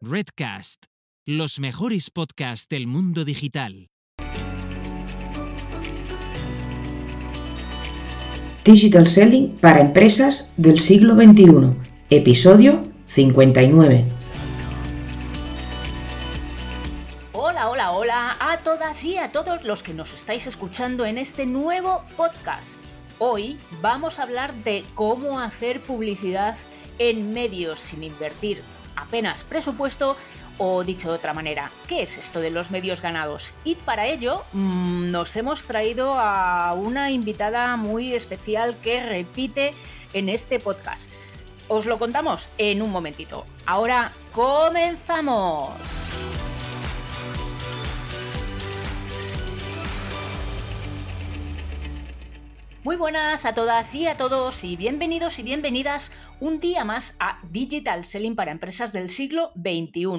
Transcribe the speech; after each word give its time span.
Redcast, 0.00 0.84
los 1.26 1.58
mejores 1.58 2.10
podcasts 2.10 2.68
del 2.68 2.86
mundo 2.86 3.24
digital. 3.24 3.88
Digital 8.64 9.08
Selling 9.08 9.58
para 9.58 9.80
empresas 9.80 10.52
del 10.56 10.78
siglo 10.78 11.16
XXI, 11.16 11.76
episodio 12.10 12.84
59. 13.06 14.04
Hola, 17.32 17.68
hola, 17.68 17.90
hola 17.90 18.36
a 18.38 18.58
todas 18.58 19.04
y 19.04 19.16
a 19.16 19.32
todos 19.32 19.64
los 19.64 19.82
que 19.82 19.94
nos 19.94 20.14
estáis 20.14 20.46
escuchando 20.46 21.06
en 21.06 21.18
este 21.18 21.44
nuevo 21.44 22.04
podcast. 22.16 22.78
Hoy 23.18 23.58
vamos 23.82 24.20
a 24.20 24.22
hablar 24.22 24.54
de 24.62 24.84
cómo 24.94 25.40
hacer 25.40 25.80
publicidad 25.80 26.56
en 27.00 27.32
medios 27.32 27.80
sin 27.80 28.04
invertir 28.04 28.62
apenas 29.02 29.44
presupuesto 29.44 30.16
o 30.58 30.82
dicho 30.84 31.08
de 31.08 31.14
otra 31.14 31.34
manera, 31.34 31.70
¿qué 31.86 32.02
es 32.02 32.18
esto 32.18 32.40
de 32.40 32.50
los 32.50 32.70
medios 32.70 33.00
ganados? 33.00 33.54
Y 33.64 33.76
para 33.76 34.06
ello 34.06 34.44
mmm, 34.52 35.10
nos 35.10 35.36
hemos 35.36 35.64
traído 35.64 36.14
a 36.18 36.74
una 36.74 37.10
invitada 37.10 37.76
muy 37.76 38.12
especial 38.14 38.76
que 38.82 39.02
repite 39.02 39.74
en 40.12 40.28
este 40.28 40.58
podcast. 40.58 41.10
Os 41.68 41.86
lo 41.86 41.98
contamos 41.98 42.48
en 42.58 42.82
un 42.82 42.90
momentito. 42.90 43.46
Ahora 43.66 44.10
comenzamos. 44.32 45.72
Muy 52.88 52.96
buenas 52.96 53.44
a 53.44 53.52
todas 53.52 53.94
y 53.94 54.06
a 54.06 54.16
todos 54.16 54.64
y 54.64 54.74
bienvenidos 54.74 55.38
y 55.38 55.42
bienvenidas 55.42 56.10
un 56.40 56.56
día 56.56 56.86
más 56.86 57.16
a 57.20 57.38
Digital 57.50 58.02
Selling 58.02 58.34
para 58.34 58.50
Empresas 58.50 58.94
del 58.94 59.10
siglo 59.10 59.52
XXI, 59.56 60.18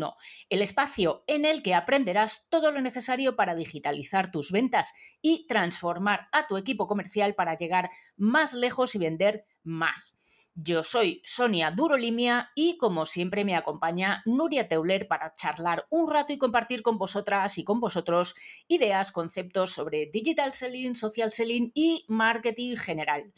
el 0.49 0.61
espacio 0.61 1.23
en 1.25 1.45
el 1.45 1.63
que 1.63 1.73
aprenderás 1.73 2.47
todo 2.47 2.71
lo 2.71 2.79
necesario 2.79 3.35
para 3.35 3.55
digitalizar 3.55 4.29
tus 4.29 4.51
ventas 4.51 4.93
y 5.19 5.47
transformar 5.47 6.27
a 6.31 6.45
tu 6.45 6.57
equipo 6.57 6.85
comercial 6.85 7.33
para 7.33 7.57
llegar 7.57 7.89
más 8.17 8.53
lejos 8.53 8.93
y 8.93 8.99
vender 8.99 9.45
más. 9.63 10.15
Yo 10.55 10.83
soy 10.83 11.21
Sonia 11.23 11.71
Durolimia 11.71 12.51
y 12.55 12.77
como 12.77 13.05
siempre 13.05 13.45
me 13.45 13.55
acompaña 13.55 14.21
Nuria 14.25 14.67
Teuler 14.67 15.07
para 15.07 15.33
charlar 15.35 15.85
un 15.89 16.11
rato 16.11 16.33
y 16.33 16.37
compartir 16.37 16.81
con 16.81 16.97
vosotras 16.97 17.57
y 17.57 17.63
con 17.63 17.79
vosotros 17.79 18.35
ideas, 18.67 19.11
conceptos 19.11 19.71
sobre 19.71 20.09
digital 20.11 20.53
selling, 20.53 20.95
social 20.95 21.31
selling 21.31 21.71
y 21.73 22.05
marketing 22.09 22.75
general. 22.75 23.31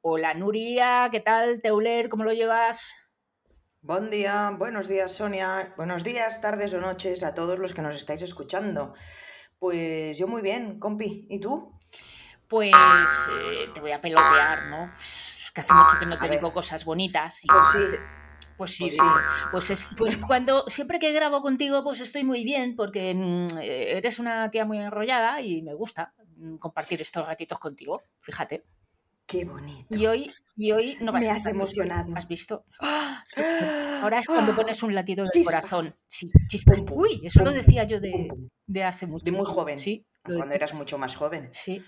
Hola 0.00 0.34
Nuria, 0.34 1.08
¿qué 1.10 1.20
tal 1.20 1.60
Teuler? 1.60 2.08
¿Cómo 2.08 2.24
lo 2.24 2.32
llevas? 2.32 2.94
Buen 3.82 4.10
día, 4.10 4.54
buenos 4.56 4.88
días 4.88 5.14
Sonia, 5.14 5.72
buenos 5.76 6.04
días, 6.04 6.40
tardes 6.40 6.74
o 6.74 6.80
noches 6.80 7.24
a 7.24 7.34
todos 7.34 7.58
los 7.58 7.74
que 7.74 7.82
nos 7.82 7.96
estáis 7.96 8.22
escuchando. 8.22 8.94
Pues 9.58 10.16
yo 10.18 10.28
muy 10.28 10.42
bien, 10.42 10.78
compi, 10.78 11.26
¿y 11.30 11.40
tú? 11.40 11.72
Pues 12.46 12.74
eh, 12.74 13.68
te 13.74 13.80
voy 13.80 13.92
a 13.92 14.00
pelotear, 14.00 14.66
¿no? 14.66 14.90
Que 15.54 15.60
hace 15.60 15.74
mucho 15.74 15.98
que 15.98 16.06
no 16.06 16.18
te 16.18 16.28
digo 16.28 16.52
cosas 16.52 16.84
bonitas. 16.84 17.44
Y 17.44 17.48
pues 17.48 17.66
sí. 17.72 17.78
Pues 18.56 18.76
sí, 18.76 18.82
pues, 18.82 18.94
sí. 18.94 19.00
pues, 19.50 19.70
es, 19.70 19.88
pues 19.96 20.16
cuando 20.18 20.64
siempre 20.66 20.98
que 20.98 21.12
grabo 21.12 21.40
contigo, 21.40 21.82
pues 21.82 22.00
estoy 22.00 22.24
muy 22.24 22.44
bien 22.44 22.76
porque 22.76 23.14
mm, 23.14 23.58
eres 23.58 24.18
una 24.18 24.50
tía 24.50 24.66
muy 24.66 24.76
enrollada 24.76 25.40
y 25.40 25.62
me 25.62 25.72
gusta 25.72 26.12
mm, 26.36 26.56
compartir 26.56 27.00
estos 27.00 27.26
ratitos 27.26 27.58
contigo. 27.58 28.02
Fíjate. 28.18 28.64
Qué 29.24 29.46
bonito. 29.46 29.94
Y 29.94 30.06
hoy, 30.06 30.34
y 30.56 30.72
hoy 30.72 30.98
no 31.00 31.10
me 31.12 31.30
has 31.30 31.46
emocionado. 31.46 32.14
¿Has 32.14 32.28
visto? 32.28 32.66
Ahora 32.80 34.18
es 34.18 34.26
cuando 34.26 34.54
pones 34.56 34.82
un 34.82 34.94
latido 34.94 35.24
del 35.24 35.44
corazón. 35.44 35.94
Sí, 36.06 36.30
chispas. 36.48 36.82
Uy, 36.90 37.22
eso 37.24 37.42
lo 37.42 37.52
decía 37.52 37.84
yo 37.84 37.98
de, 37.98 38.28
de 38.66 38.84
hace 38.84 39.06
mucho. 39.06 39.24
De 39.24 39.32
muy 39.32 39.46
joven. 39.46 39.78
Sí. 39.78 40.04
Cuando 40.22 40.54
eras 40.54 40.74
mucho 40.74 40.98
más 40.98 41.16
joven. 41.16 41.48
Sí. 41.52 41.82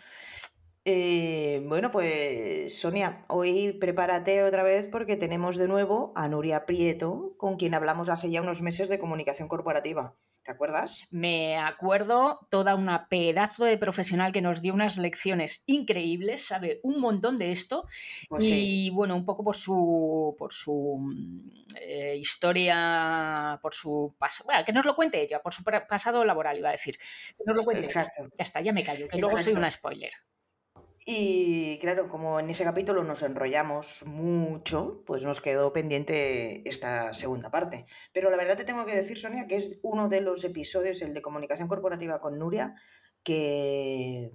Eh, 0.85 1.63
bueno, 1.69 1.93
pues 1.93 2.81
Sonia, 2.81 3.25
hoy 3.29 3.73
prepárate 3.73 4.43
otra 4.43 4.65
vez 4.65 4.89
porque 4.89 5.17
tenemos 5.17 5.57
de 5.57 5.69
nuevo 5.69 6.13
a 6.17 6.27
Nuria 6.29 6.67
Prieto, 6.67 7.35
con 7.37 7.57
quien 7.57 7.75
hablamos 7.75 8.09
hace 8.09 8.31
ya 8.31 8.43
unos 8.43 8.63
meses 8.63 8.89
de 8.89 8.99
comunicación 8.99 9.49
corporativa. 9.49 10.17
¿Te 10.45 10.51
acuerdas? 10.51 11.05
Me 11.11 11.57
acuerdo, 11.57 12.49
toda 12.51 12.75
una 12.75 13.07
pedazo 13.09 13.65
de 13.65 13.79
profesional 13.79 14.33
que 14.33 14.41
nos 14.41 14.61
dio 14.61 14.75
unas 14.75 14.97
lecciones 14.97 15.63
increíbles, 15.67 16.45
sabe 16.45 16.81
un 16.83 17.01
montón 17.01 17.37
de 17.37 17.53
esto 17.53 17.85
Pues 18.29 18.47
y 18.47 18.49
sí. 18.49 18.91
bueno, 18.91 19.15
un 19.15 19.25
poco 19.25 19.45
por 19.45 19.55
su 19.55 20.35
por 20.37 20.53
su 20.53 20.99
mm, 20.99 21.51
eh, 21.81 22.17
historia, 22.17 23.61
por 23.63 23.73
su 23.73 24.17
paso, 24.19 24.43
bueno, 24.43 24.65
que 24.65 24.73
nos 24.73 24.85
lo 24.85 24.97
cuente 24.97 25.23
ella, 25.23 25.41
por 25.41 25.55
su 25.55 25.63
pasado 25.63 26.25
laboral 26.25 26.59
iba 26.59 26.71
a 26.71 26.73
decir, 26.73 26.99
que 26.99 27.45
nos 27.47 27.57
lo 27.57 27.63
cuente. 27.65 27.87
Exacto. 27.87 28.29
Ya 28.37 28.43
está, 28.43 28.61
ya 28.61 28.73
me 28.73 28.83
callo, 28.83 29.07
que 29.07 29.19
luego 29.19 29.39
soy 29.39 29.53
una 29.53 29.71
spoiler. 29.71 30.11
Y 31.05 31.79
claro, 31.81 32.09
como 32.09 32.39
en 32.39 32.49
ese 32.49 32.63
capítulo 32.63 33.03
nos 33.03 33.23
enrollamos 33.23 34.05
mucho, 34.07 35.03
pues 35.05 35.25
nos 35.25 35.41
quedó 35.41 35.73
pendiente 35.73 36.69
esta 36.69 37.13
segunda 37.13 37.51
parte. 37.51 37.87
Pero 38.13 38.31
la 38.31 38.37
verdad 38.37 38.57
te 38.57 38.65
tengo 38.65 38.87
que 38.87 38.95
decir, 38.95 39.19
Sonia, 39.19 39.49
que 39.49 39.57
es 39.57 39.81
uno 39.83 40.09
de 40.09 40.21
los 40.21 40.45
episodios, 40.45 41.03
el 41.03 41.13
de 41.13 41.23
comunicación 41.23 41.67
corporativa 41.67 42.21
con 42.21 42.39
Nuria, 42.39 42.77
que 43.25 44.31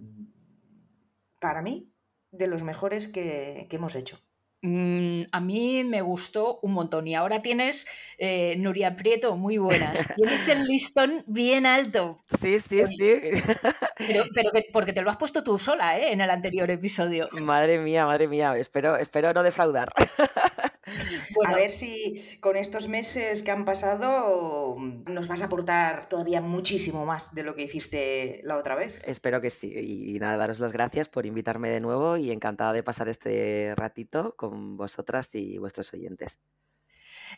para 1.39 1.61
mí, 1.61 1.93
de 2.31 2.47
los 2.47 2.63
mejores 2.63 3.07
que, 3.07 3.67
que 3.69 3.75
hemos 3.77 3.95
hecho. 3.95 4.19
Mm, 4.63 5.23
a 5.31 5.39
mí 5.39 5.83
me 5.83 6.01
gustó 6.01 6.59
un 6.63 6.73
montón 6.73 7.07
y 7.07 7.13
ahora 7.13 7.43
tienes, 7.43 7.85
eh, 8.17 8.55
Nuria 8.57 8.95
Prieto, 8.95 9.35
muy 9.35 9.57
buenas. 9.57 10.07
Tienes 10.15 10.47
el 10.47 10.63
listón 10.67 11.23
bien 11.27 11.65
alto, 11.67 12.23
Sí, 12.39 12.57
sí, 12.59 12.83
sí. 12.85 12.95
pero, 13.97 14.23
pero 14.33 14.51
que, 14.51 14.65
porque 14.73 14.93
te 14.93 15.01
lo 15.01 15.11
has 15.11 15.17
puesto 15.17 15.43
tú 15.43 15.57
sola 15.59 15.99
¿eh? 15.99 16.11
en 16.11 16.21
el 16.21 16.29
anterior 16.31 16.69
episodio. 16.71 17.27
Madre 17.39 17.77
mía, 17.77 18.05
madre 18.05 18.27
mía. 18.27 18.55
Espero, 18.57 18.95
espero 18.97 19.31
no 19.33 19.43
defraudar. 19.43 19.91
Bueno, 21.35 21.53
A 21.53 21.55
ver 21.55 21.71
si 21.71 22.37
con 22.39 22.55
estos 22.55 22.87
meses 22.87 23.43
que 23.43 23.51
han 23.51 23.65
pasado 23.65 24.75
mm, 24.77 25.11
nos 25.11 25.27
vas 25.27 25.41
a 25.41 25.45
aportar 25.45 26.07
todavía 26.07 26.41
muchísimo 26.41 27.05
más 27.05 27.33
de 27.35 27.43
lo 27.43 27.55
que 27.55 27.63
hiciste 27.63 28.41
la 28.43 28.57
otra 28.57 28.75
vez. 28.75 29.03
Espero 29.07 29.41
que 29.41 29.49
sí. 29.49 29.73
Y 29.75 30.19
nada, 30.19 30.37
daros 30.37 30.59
las 30.59 30.73
gracias 30.73 31.09
por 31.09 31.25
invitarme 31.25 31.69
de 31.69 31.79
nuevo 31.79 32.17
y 32.17 32.31
encantada 32.31 32.73
de 32.73 32.83
pasar 32.83 33.09
este 33.09 33.73
ratito 33.75 34.35
con 34.35 34.77
vosotras 34.77 35.29
y 35.33 35.57
vuestros 35.57 35.93
oyentes. 35.93 36.39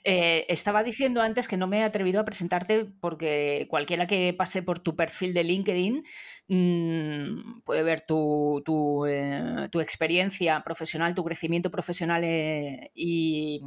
Eh, 0.04 0.46
estaba 0.50 0.84
diciendo 0.84 1.22
antes 1.22 1.48
que 1.48 1.58
no 1.58 1.68
me 1.68 1.80
he 1.80 1.84
atrevido 1.84 2.20
a 2.20 2.26
presentarte 2.26 2.86
porque 2.86 3.68
cualquiera 3.70 4.08
que 4.08 4.34
pase 4.34 4.64
por 4.64 4.80
tu 4.80 4.96
perfil 4.96 5.34
de 5.34 5.44
LinkedIn 5.44 6.04
mm, 6.48 7.62
puede 7.64 7.84
ver 7.84 8.02
tu, 8.02 8.62
tu, 8.66 9.06
eh, 9.06 9.68
tu 9.72 9.80
experiencia 9.82 10.62
profesional, 10.64 11.14
tu 11.14 11.24
crecimiento 11.24 11.72
profesional 11.72 12.24
eh, 12.24 12.92
y 12.96 13.62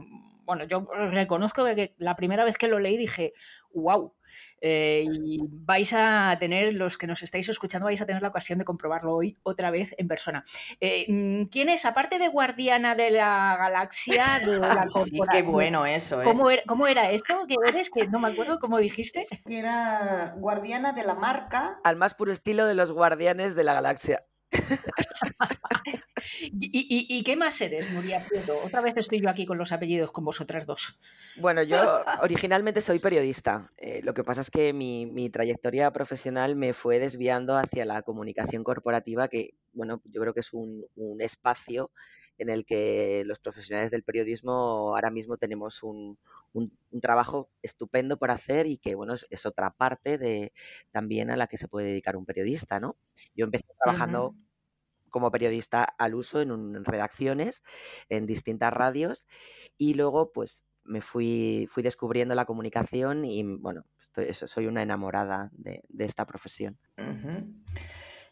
bueno, 0.44 0.64
yo 0.64 0.86
reconozco 1.10 1.64
que 1.64 1.94
la 1.98 2.16
primera 2.16 2.44
vez 2.44 2.58
que 2.58 2.68
lo 2.68 2.78
leí 2.78 2.96
dije, 2.96 3.32
wow, 3.74 4.14
y 4.60 5.40
vais 5.50 5.92
a 5.92 6.36
tener, 6.38 6.74
los 6.74 6.96
que 6.98 7.06
nos 7.06 7.22
estáis 7.22 7.48
escuchando, 7.48 7.86
vais 7.86 8.00
a 8.00 8.06
tener 8.06 8.22
la 8.22 8.28
ocasión 8.28 8.58
de 8.58 8.64
comprobarlo 8.64 9.14
hoy 9.14 9.36
otra 9.42 9.70
vez 9.70 9.94
en 9.98 10.08
persona. 10.08 10.44
Eh, 10.80 11.06
mm, 11.08 11.48
¿Quién 11.50 11.68
es, 11.68 11.84
aparte 11.84 12.18
de 12.18 12.28
guardiana 12.28 12.94
de 12.94 13.10
la 13.10 13.56
galaxia, 13.58 14.40
de 14.44 14.58
la 14.58 14.88
Sí, 14.88 15.18
qué 15.30 15.42
bueno 15.42 15.86
eso, 15.86 16.22
¿eh? 16.22 16.24
¿Cómo 16.24 16.50
era, 16.50 16.62
cómo 16.66 16.86
era 16.86 17.10
esto 17.10 17.46
que 17.46 17.56
eres? 17.66 17.90
Que 17.90 18.06
no 18.06 18.18
me 18.18 18.28
acuerdo 18.28 18.58
cómo 18.58 18.78
dijiste. 18.78 19.26
Que 19.46 19.58
era 19.58 20.34
guardiana 20.36 20.92
de 20.92 21.04
la 21.04 21.14
marca. 21.14 21.80
Al 21.84 21.96
más 21.96 22.14
puro 22.14 22.32
estilo 22.32 22.66
de 22.66 22.74
los 22.74 22.92
guardianes 22.92 23.54
de 23.54 23.64
la 23.64 23.74
galaxia. 23.74 24.24
¿Y, 26.42 26.66
y- 26.72 27.18
y 27.18 27.22
qué 27.22 27.36
más 27.36 27.60
eres, 27.60 27.90
Nuria 27.92 28.24
Prieto? 28.28 28.56
Otra 28.64 28.80
vez 28.80 28.96
estoy 28.96 29.20
yo 29.20 29.28
aquí 29.30 29.46
con 29.46 29.58
los 29.58 29.72
apellidos 29.72 30.12
con 30.12 30.24
vosotras 30.24 30.66
dos. 30.66 30.98
Bueno, 31.40 31.62
yo 31.62 31.78
originalmente 32.22 32.80
soy 32.80 32.98
periodista. 32.98 33.70
eh, 33.78 34.00
lo 34.02 34.14
que 34.14 34.24
pasa 34.24 34.40
es 34.40 34.50
que 34.50 34.72
mi, 34.72 35.06
mi 35.06 35.30
trayectoria 35.30 35.90
profesional 35.92 36.56
me 36.56 36.72
fue 36.72 36.98
desviando 36.98 37.56
hacia 37.56 37.84
la 37.84 38.02
comunicación 38.02 38.64
corporativa, 38.64 39.28
que, 39.28 39.54
bueno, 39.72 40.02
yo 40.04 40.20
creo 40.20 40.34
que 40.34 40.40
es 40.40 40.52
un, 40.52 40.84
un 40.96 41.20
espacio 41.20 41.90
en 42.38 42.48
el 42.48 42.64
que 42.64 43.22
los 43.26 43.38
profesionales 43.38 43.90
del 43.90 44.02
periodismo 44.02 44.52
ahora 44.94 45.10
mismo 45.10 45.36
tenemos 45.36 45.82
un, 45.82 46.18
un- 46.52 46.76
un 46.90 47.00
trabajo 47.00 47.50
estupendo 47.62 48.18
por 48.18 48.30
hacer 48.30 48.66
y 48.66 48.78
que, 48.78 48.94
bueno, 48.94 49.14
es, 49.14 49.26
es 49.30 49.46
otra 49.46 49.70
parte 49.70 50.18
de 50.18 50.52
también 50.90 51.30
a 51.30 51.36
la 51.36 51.46
que 51.46 51.56
se 51.58 51.68
puede 51.68 51.88
dedicar 51.88 52.16
un 52.16 52.26
periodista, 52.26 52.80
¿no? 52.80 52.96
Yo 53.34 53.44
empecé 53.44 53.66
trabajando. 53.82 54.34
Como 55.12 55.30
periodista 55.30 55.84
al 55.84 56.16
uso 56.16 56.40
en, 56.40 56.50
un- 56.50 56.74
en 56.74 56.84
redacciones, 56.84 57.62
en 58.08 58.26
distintas 58.26 58.72
radios, 58.72 59.28
y 59.78 59.94
luego 59.94 60.32
pues 60.32 60.64
me 60.84 61.00
fui, 61.00 61.68
fui 61.70 61.84
descubriendo 61.84 62.34
la 62.34 62.44
comunicación 62.46 63.24
y 63.24 63.44
bueno, 63.44 63.84
estoy- 64.00 64.32
soy 64.32 64.66
una 64.66 64.82
enamorada 64.82 65.50
de, 65.52 65.84
de 65.88 66.04
esta 66.04 66.26
profesión. 66.26 66.76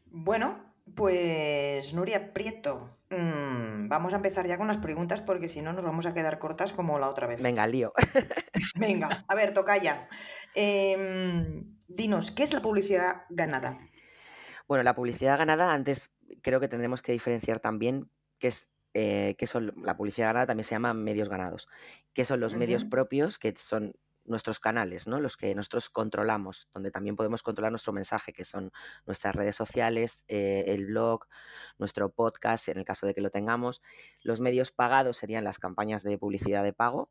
Bueno, 0.07 0.67
Pues 0.97 1.95
Nuria 1.95 2.33
Prieto, 2.33 2.99
mm, 3.11 3.87
vamos 3.89 4.13
a 4.13 4.17
empezar 4.17 4.49
ya 4.49 4.59
con 4.59 4.67
las 4.67 4.79
preguntas 4.79 5.21
porque 5.23 5.49
si 5.49 5.61
no 5.63 5.73
nos 5.73 5.85
vamos 5.85 6.05
a 6.07 6.15
quedar 6.15 6.41
cortas 6.41 6.73
como 6.73 6.99
la 6.99 7.09
otra 7.09 7.29
vez. 7.29 7.41
Venga, 7.41 7.65
lío. 7.69 7.93
Venga, 8.75 9.25
a 9.29 9.35
ver, 9.37 9.53
toca 9.55 9.77
ya. 9.79 10.09
Em, 10.57 11.77
dinos, 11.89 12.33
¿qué 12.33 12.43
es 12.43 12.53
la 12.53 12.61
publicidad 12.61 13.23
ganada? 13.29 13.79
Bueno, 14.67 14.83
la 14.83 14.95
publicidad 14.95 15.39
ganada, 15.39 15.73
antes 15.73 16.11
creo 16.43 16.61
que 16.61 16.69
tendremos 16.69 17.03
que 17.03 17.13
diferenciar 17.13 17.61
también 17.61 18.11
qué 18.39 18.49
es 18.49 18.69
eh, 18.93 19.37
que 19.39 19.47
son 19.47 19.73
la 19.85 19.97
publicidad 19.97 20.29
ganada 20.29 20.47
también 20.47 20.65
se 20.65 20.75
llama 20.75 20.95
medios 20.95 21.29
ganados, 21.29 21.69
que 22.13 22.25
son 22.25 22.41
los 22.41 22.57
medios 22.57 22.85
propios, 22.85 23.39
que 23.39 23.55
son 23.57 23.95
nuestros 24.25 24.59
canales, 24.59 25.07
¿no? 25.07 25.21
Los 25.21 25.37
que 25.37 25.55
nosotros 25.55 25.91
controlamos, 25.91 26.69
donde 26.75 26.91
también 26.91 27.15
podemos 27.15 27.43
controlar 27.43 27.71
nuestro 27.71 27.93
mensaje, 27.93 28.33
que 28.33 28.45
son 28.45 28.73
nuestras 29.07 29.35
redes 29.35 29.55
sociales, 29.55 30.25
eh, 30.27 30.65
el 30.67 30.87
blog, 30.87 31.27
nuestro 31.79 32.11
podcast, 32.11 32.69
en 32.69 32.79
el 32.79 32.85
caso 32.85 33.07
de 33.07 33.15
que 33.15 33.21
lo 33.21 33.31
tengamos. 33.31 33.81
Los 34.23 34.41
medios 34.41 34.73
pagados 34.73 35.19
serían 35.19 35.45
las 35.45 35.59
campañas 35.59 36.03
de 36.03 36.19
publicidad 36.19 36.65
de 36.65 36.73
pago 36.73 37.11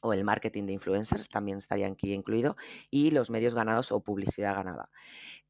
o 0.00 0.12
el 0.12 0.24
marketing 0.24 0.66
de 0.66 0.72
influencers, 0.74 1.28
también 1.28 1.58
estarían 1.58 1.92
aquí 1.92 2.12
incluido, 2.12 2.56
y 2.90 3.10
los 3.10 3.30
medios 3.30 3.54
ganados 3.54 3.90
o 3.90 4.00
publicidad 4.00 4.54
ganada. 4.54 4.90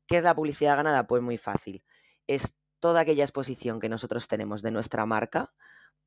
¿Qué 0.07 0.17
es 0.17 0.25
la 0.25 0.35
publicidad 0.35 0.77
ganada? 0.77 1.07
Pues 1.07 1.23
muy 1.23 1.37
fácil. 1.37 1.85
Es 2.27 2.55
toda 2.81 3.01
aquella 3.01 3.25
exposición 3.25 3.81
que 3.81 3.89
nosotros 3.89 4.29
tenemos 4.29 4.63
de 4.63 4.71
nuestra 4.71 5.07
marca 5.07 5.53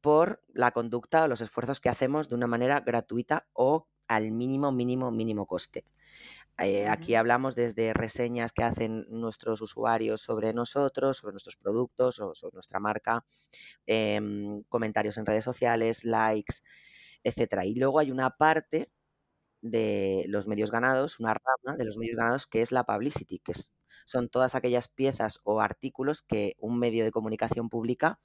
por 0.01 0.43
la 0.53 0.71
conducta 0.71 1.23
o 1.23 1.27
los 1.27 1.41
esfuerzos 1.41 1.79
que 1.79 1.89
hacemos 1.89 2.29
de 2.29 2.35
una 2.35 2.47
manera 2.47 2.79
gratuita 2.81 3.47
o 3.53 3.87
al 4.07 4.31
mínimo, 4.31 4.71
mínimo, 4.71 5.11
mínimo 5.11 5.45
coste. 5.45 5.85
Eh, 6.57 6.87
aquí 6.87 7.15
hablamos 7.15 7.55
desde 7.55 7.93
reseñas 7.93 8.51
que 8.51 8.63
hacen 8.63 9.05
nuestros 9.09 9.61
usuarios 9.61 10.21
sobre 10.21 10.53
nosotros, 10.53 11.17
sobre 11.17 11.33
nuestros 11.33 11.55
productos 11.55 12.19
o 12.19 12.35
sobre 12.35 12.55
nuestra 12.55 12.79
marca, 12.79 13.25
em, 13.85 14.63
comentarios 14.63 15.17
en 15.17 15.25
redes 15.25 15.45
sociales, 15.45 16.03
likes, 16.03 16.55
etc. 17.23 17.63
Y 17.65 17.75
luego 17.75 17.99
hay 17.99 18.11
una 18.11 18.31
parte 18.31 18.91
de 19.61 20.25
los 20.27 20.47
medios 20.47 20.71
ganados, 20.71 21.19
una 21.19 21.33
rama 21.33 21.77
de 21.77 21.85
los 21.85 21.97
medios 21.97 22.17
ganados 22.17 22.47
que 22.47 22.61
es 22.61 22.71
la 22.71 22.83
publicity, 22.83 23.39
que 23.39 23.53
son 24.05 24.29
todas 24.29 24.55
aquellas 24.55 24.87
piezas 24.87 25.39
o 25.43 25.61
artículos 25.61 26.23
que 26.23 26.55
un 26.59 26.79
medio 26.79 27.03
de 27.03 27.11
comunicación 27.11 27.69
publica 27.69 28.19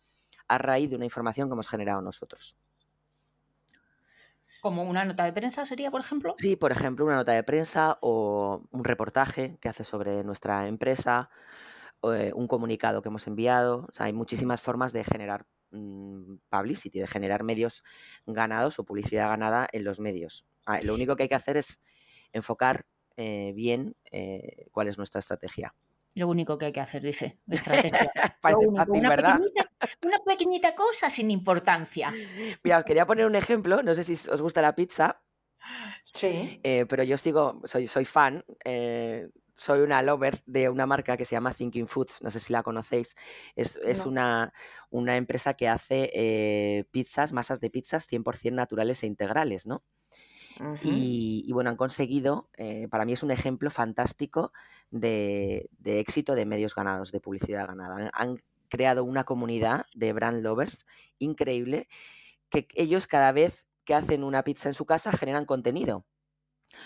a 0.49 0.59
raíz 0.59 0.91
de 0.91 0.97
una 0.97 1.05
información 1.05 1.49
que 1.49 1.55
hemos 1.55 1.69
generado 1.69 2.01
nosotros. 2.03 2.57
¿Como 4.63 4.85
una 4.85 5.05
nota 5.05 5.25
de 5.25 5.33
prensa 5.33 5.65
sería, 5.65 5.91
por 5.91 6.01
ejemplo? 6.01 6.35
Sí, 6.39 6.57
por 6.57 6.73
ejemplo, 6.73 7.05
una 7.05 7.17
nota 7.17 7.33
de 7.33 7.45
prensa 7.45 7.99
o 8.01 8.67
un 8.71 8.85
reportaje 8.85 9.59
que 9.61 9.69
hace 9.69 9.85
sobre 9.85 10.25
nuestra 10.25 10.67
empresa, 10.67 11.31
o 12.01 12.13
eh, 12.13 12.33
un 12.35 12.49
comunicado 12.49 13.03
que 13.03 13.09
hemos 13.09 13.27
enviado. 13.27 13.87
hay 13.99 14.13
muchísimas 14.13 14.61
formas 14.61 14.93
de 14.93 15.05
generar 15.05 15.47
mm, 15.71 16.37
publicity, 16.49 16.99
de 17.01 17.07
generar 17.07 17.43
medios 17.45 17.85
ganados 18.27 18.79
o 18.79 18.85
publicidad 18.85 19.29
ganada 19.29 19.69
en 19.73 19.85
los 19.85 20.01
medios. 20.01 20.47
Ah, 20.67 20.81
lo 20.83 20.95
único 20.95 21.17
que 21.17 21.23
hay 21.23 21.29
que 21.29 21.35
hacer 21.37 21.57
es 21.57 21.81
enfocar 22.33 22.87
eh, 23.17 23.53
bien 23.55 23.97
eh, 24.11 24.67
cuál 24.73 24.89
es 24.89 24.99
nuestra 24.99 25.21
estrategia. 25.21 25.75
Lo 26.17 26.29
único 26.29 26.59
que 26.59 26.67
hay 26.67 26.73
que 26.73 26.81
hacer, 26.81 27.03
dice, 27.03 27.39
estrategia. 27.51 28.13
Parece 28.41 28.67
fácil, 28.77 28.93
una 28.95 29.09
¿verdad? 29.09 29.39
Pequeñita, 29.39 29.71
una 30.03 30.19
pequeñita 30.25 30.75
cosa 30.75 31.09
sin 31.09 31.31
importancia. 31.31 32.13
Mira, 32.63 32.79
os 32.79 32.85
quería 32.85 33.07
poner 33.07 33.27
un 33.27 33.37
ejemplo, 33.37 33.83
no 33.83 33.95
sé 33.95 34.05
si 34.05 34.13
os 34.29 34.43
gusta 34.43 34.61
la 34.61 34.75
pizza. 34.75 35.23
Sí. 36.13 36.61
Eh, 36.63 36.87
pero 36.89 37.03
yo 37.03 37.17
sigo, 37.17 37.61
soy, 37.65 37.87
soy 37.87 38.05
fan, 38.05 38.45
soy 39.57 39.81
una 39.81 40.03
lover 40.03 40.43
de 40.47 40.69
una 40.69 40.87
marca 40.87 41.17
que 41.17 41.25
se 41.25 41.35
llama 41.35 41.53
Thinking 41.53 41.87
Foods, 41.87 42.23
no 42.23 42.31
sé 42.31 42.41
si 42.41 42.53
la 42.53 42.63
conocéis. 42.63 43.17
Es, 43.55 44.05
una, 44.05 44.53
una, 44.91 45.17
empresa 45.17 45.55
que 45.55 45.69
hace 45.69 46.87
pizzas, 46.91 47.33
masas 47.33 47.61
de 47.61 47.71
pizzas 47.71 48.07
100% 48.11 48.53
naturales 48.53 49.03
e 49.03 49.07
integrales, 49.07 49.67
¿no? 49.67 49.83
Y, 50.83 51.51
bueno, 51.53 51.71
han 51.71 51.77
conseguido, 51.77 52.49
eh, 52.57 52.89
para 52.89 53.05
mí 53.05 53.13
es 53.13 53.23
un 53.23 53.31
ejemplo 53.31 53.71
fantástico 53.71 54.53
de, 54.91 55.69
éxito 55.85 56.35
de 56.35 56.47
medios 56.47 56.75
ganados, 56.75 57.13
de 57.13 57.21
publicidad 57.21 57.67
ganada. 57.67 58.11
Han 58.15 58.39
creado 58.69 59.05
una 59.05 59.25
comunidad 59.25 59.87
de 59.95 60.13
brand 60.13 60.43
lovers 60.43 60.87
increíble 61.19 61.89
que 62.51 62.69
ellos 62.75 63.07
cada 63.07 63.33
vez 63.33 63.67
que 63.85 63.95
hacen 63.95 64.25
una 64.25 64.43
pizza 64.43 64.69
en 64.69 64.75
su 64.75 64.87
casa 64.87 65.13
generan 65.13 65.45
contenido 65.45 66.05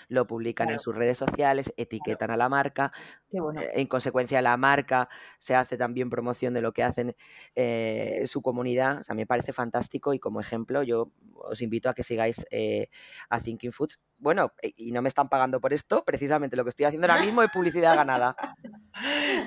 lo 0.08 0.26
publican 0.26 0.70
en 0.70 0.78
sus 0.78 0.94
redes 0.94 1.18
sociales, 1.18 1.72
etiquetan 1.76 2.30
a 2.30 2.36
la 2.36 2.48
marca, 2.48 2.92
eh, 3.32 3.38
en 3.74 3.86
consecuencia 3.86 4.42
la 4.42 4.56
marca 4.56 5.08
se 5.38 5.54
hace 5.54 5.76
también 5.76 6.10
promoción 6.10 6.54
de 6.54 6.60
lo 6.62 6.72
que 6.72 6.82
hacen 6.82 7.16
eh, 7.54 8.22
su 8.26 8.42
comunidad, 8.42 8.98
o 9.00 9.02
sea, 9.02 9.14
me 9.14 9.26
parece 9.26 9.52
fantástico 9.52 10.14
y 10.14 10.18
como 10.18 10.40
ejemplo 10.40 10.82
yo 10.82 11.12
os 11.34 11.62
invito 11.62 11.88
a 11.88 11.94
que 11.94 12.02
sigáis 12.02 12.46
eh, 12.50 12.86
a 13.28 13.40
Thinking 13.40 13.72
Foods. 13.72 13.98
Bueno, 14.20 14.52
y 14.62 14.92
no 14.92 15.02
me 15.02 15.08
están 15.08 15.28
pagando 15.28 15.60
por 15.60 15.72
esto, 15.72 16.04
precisamente 16.04 16.56
lo 16.56 16.64
que 16.64 16.70
estoy 16.70 16.86
haciendo 16.86 17.08
ahora 17.08 17.22
mismo 17.24 17.42
es 17.42 17.50
publicidad 17.50 17.96
ganada. 17.96 18.36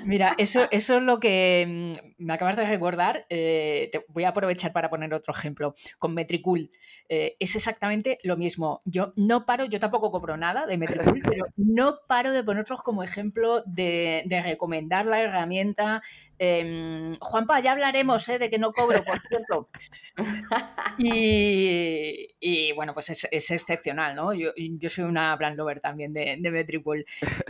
Mira, 0.04 0.34
eso, 0.38 0.66
eso 0.70 0.96
es 0.96 1.02
lo 1.02 1.20
que 1.20 1.92
mm, 1.96 2.24
me 2.24 2.34
acabas 2.34 2.56
de 2.56 2.66
recordar. 2.66 3.26
te 3.28 4.04
voy 4.08 4.24
a 4.24 4.30
aprovechar 4.30 4.72
para 4.72 4.90
poner 4.90 5.12
otro 5.14 5.32
ejemplo. 5.34 5.74
Con 5.98 6.14
Metricool 6.14 6.70
es 7.08 7.56
exactamente 7.56 8.18
lo 8.22 8.36
mismo. 8.36 8.82
Yo 8.84 9.12
no 9.16 9.46
paro, 9.46 9.64
yo 9.66 9.78
tampoco 9.78 10.10
compro 10.10 10.36
nada 10.36 10.66
de 10.66 10.78
Metricool, 10.78 11.22
pero 11.24 11.46
no 11.56 11.98
paro 12.06 12.32
de 12.32 12.42
ponerlos 12.44 12.82
como 12.82 13.02
ejemplo 13.02 13.62
de, 13.66 14.24
recomendar 14.44 15.06
la 15.06 15.20
herramienta. 15.20 16.02
Eh, 16.38 17.12
Juanpa, 17.20 17.60
ya 17.60 17.72
hablaremos 17.72 18.28
¿eh? 18.28 18.38
de 18.38 18.50
que 18.50 18.58
no 18.58 18.72
cobro, 18.72 19.02
por 19.04 19.20
cierto. 19.28 19.68
y, 20.98 22.72
bueno, 22.72 22.94
pues 22.94 23.10
es, 23.10 23.50
excepcional, 23.50 24.14
¿no? 24.14 24.34
Yo, 24.34 24.50
soy 24.88 25.04
una 25.04 25.34
brand 25.36 25.56
lover 25.56 25.80
también 25.80 26.12
de, 26.12 26.36
de 26.40 26.50
Metricool. 26.50 27.04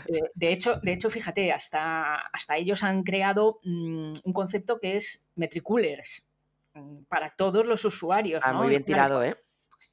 Eh, 0.06 0.20
de, 0.34 0.52
hecho, 0.52 0.80
de 0.82 0.92
hecho, 0.92 1.08
fíjate, 1.08 1.50
hasta, 1.50 2.16
hasta 2.26 2.56
ellos 2.56 2.82
han 2.82 3.02
creado 3.02 3.60
mm, 3.64 4.12
un 4.24 4.32
concepto 4.32 4.78
que 4.78 4.96
es 4.96 5.26
Metricoolers 5.34 6.26
mm, 6.74 7.04
para 7.08 7.30
todos 7.30 7.66
los 7.66 7.84
usuarios. 7.84 8.42
Ah, 8.44 8.52
muy 8.52 8.68
bien 8.68 8.84
tirado, 8.84 9.22
¿eh? 9.22 9.36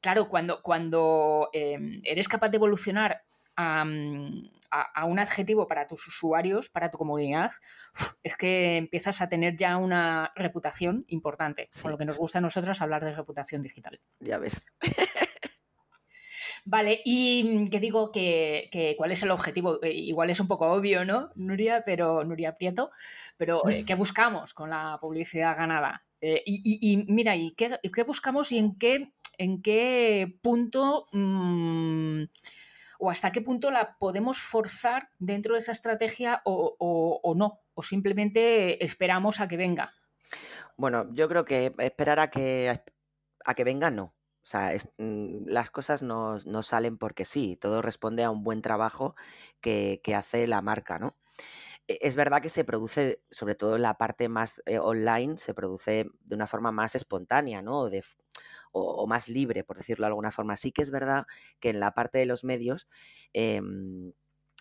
Claro, 0.01 0.27
cuando, 0.27 0.61
cuando 0.63 1.49
em, 1.53 2.01
eres 2.03 2.27
capaz 2.27 2.49
de 2.49 2.57
evolucionar 2.57 3.23
a, 3.55 3.83
un 5.05 5.19
adjetivo 5.19 5.67
para 5.67 5.87
tus 5.87 6.07
usuarios, 6.07 6.69
para 6.69 6.89
tu 6.89 6.97
comunidad, 6.97 7.51
es 8.23 8.35
que 8.35 8.77
empiezas 8.77 9.21
a 9.21 9.29
tener 9.29 9.55
ya 9.55 9.77
una 9.77 10.31
reputación 10.35 11.05
importante. 11.07 11.69
Con 11.81 11.91
lo 11.91 11.97
que 11.97 12.05
nos 12.05 12.17
gusta 12.17 12.39
a 12.39 12.41
nosotros 12.41 12.81
hablar 12.81 13.05
de 13.05 13.13
reputación 13.13 13.61
digital. 13.61 13.99
Ya 14.19 14.39
ves. 14.39 14.65
Vale, 16.63 17.01
y 17.05 17.69
que 17.69 17.79
digo 17.79 18.11
que, 18.11 18.95
cuál 18.97 19.11
es 19.11 19.23
el 19.23 19.31
objetivo, 19.31 19.81
eh, 19.83 19.91
igual 19.91 20.29
es 20.29 20.39
un 20.39 20.47
poco 20.47 20.67
obvio, 20.71 21.05
¿no, 21.05 21.31
Nuria? 21.35 21.83
Pero 21.85 22.23
Nuria 22.23 22.53
Prieto, 22.53 22.91
pero 23.37 23.67
eh, 23.67 23.83
¿qué 23.85 23.95
buscamos 23.95 24.53
con 24.53 24.69
la 24.69 24.97
publicidad 25.01 25.57
ganada? 25.57 26.03
Eh, 26.21 26.43
y, 26.45 27.03
mira, 27.07 27.35
¿y 27.35 27.55
qué, 27.55 28.03
buscamos 28.05 28.51
y 28.51 28.59
en 28.59 28.77
qué, 28.77 29.11
en 29.39 29.61
qué 29.63 30.37
punto 30.43 31.07
mm, 31.11 32.23
o 32.99 33.09
hasta 33.09 33.31
qué 33.31 33.41
punto 33.41 33.71
la 33.71 33.97
podemos 33.97 34.37
forzar 34.37 35.09
dentro 35.17 35.53
de 35.53 35.59
esa 35.59 35.71
estrategia 35.71 36.43
o, 36.45 37.33
no? 37.35 37.59
¿O 37.73 37.81
simplemente 37.81 38.83
esperamos 38.85 39.39
a 39.39 39.47
que 39.47 39.57
venga? 39.57 39.93
Bueno, 40.77 41.11
yo 41.13 41.27
creo 41.27 41.43
que 41.43 41.73
esperar 41.79 42.19
a 42.19 42.29
que, 42.29 42.83
a 43.45 43.53
que 43.55 43.63
venga 43.63 43.89
no. 43.89 44.13
O 44.43 44.45
sea, 44.45 44.71
mm, 44.97 45.45
las 45.47 45.69
cosas 45.69 46.01
no, 46.03 46.39
salen 46.63 46.97
porque 46.97 47.25
sí, 47.25 47.57
todo 47.57 47.81
responde 47.81 48.23
a 48.23 48.31
un 48.31 48.43
buen 48.43 48.61
trabajo 48.61 49.15
que, 49.61 50.01
hace 50.15 50.47
la 50.47 50.61
marca, 50.61 50.99
¿no? 50.99 51.15
E, 51.87 51.99
es 52.01 52.15
verdad 52.15 52.41
que 52.41 52.49
se 52.49 52.63
produce, 52.63 53.21
sobre 53.31 53.55
todo 53.55 53.75
en 53.75 53.83
la 53.83 53.97
parte 53.97 54.29
más 54.29 54.61
eh, 54.65 54.79
online, 54.79 55.37
se 55.37 55.53
produce 55.53 56.07
de 56.25 56.35
una 56.35 56.47
forma 56.47 56.71
más 56.71 56.95
espontánea, 56.95 57.61
¿no? 57.61 57.89
O, 58.73 59.07
más 59.07 59.29
libre, 59.29 59.63
por 59.63 59.77
decirlo 59.77 60.05
de 60.05 60.09
alguna 60.09 60.31
forma. 60.31 60.57
Sí 60.57 60.71
que 60.71 60.81
es 60.81 60.91
verdad 60.91 61.25
que 61.59 61.69
en 61.69 61.79
la 61.79 61.93
parte 61.93 62.19
de 62.19 62.25
los 62.25 62.43
medios, 62.43 62.87
em, 63.33 64.13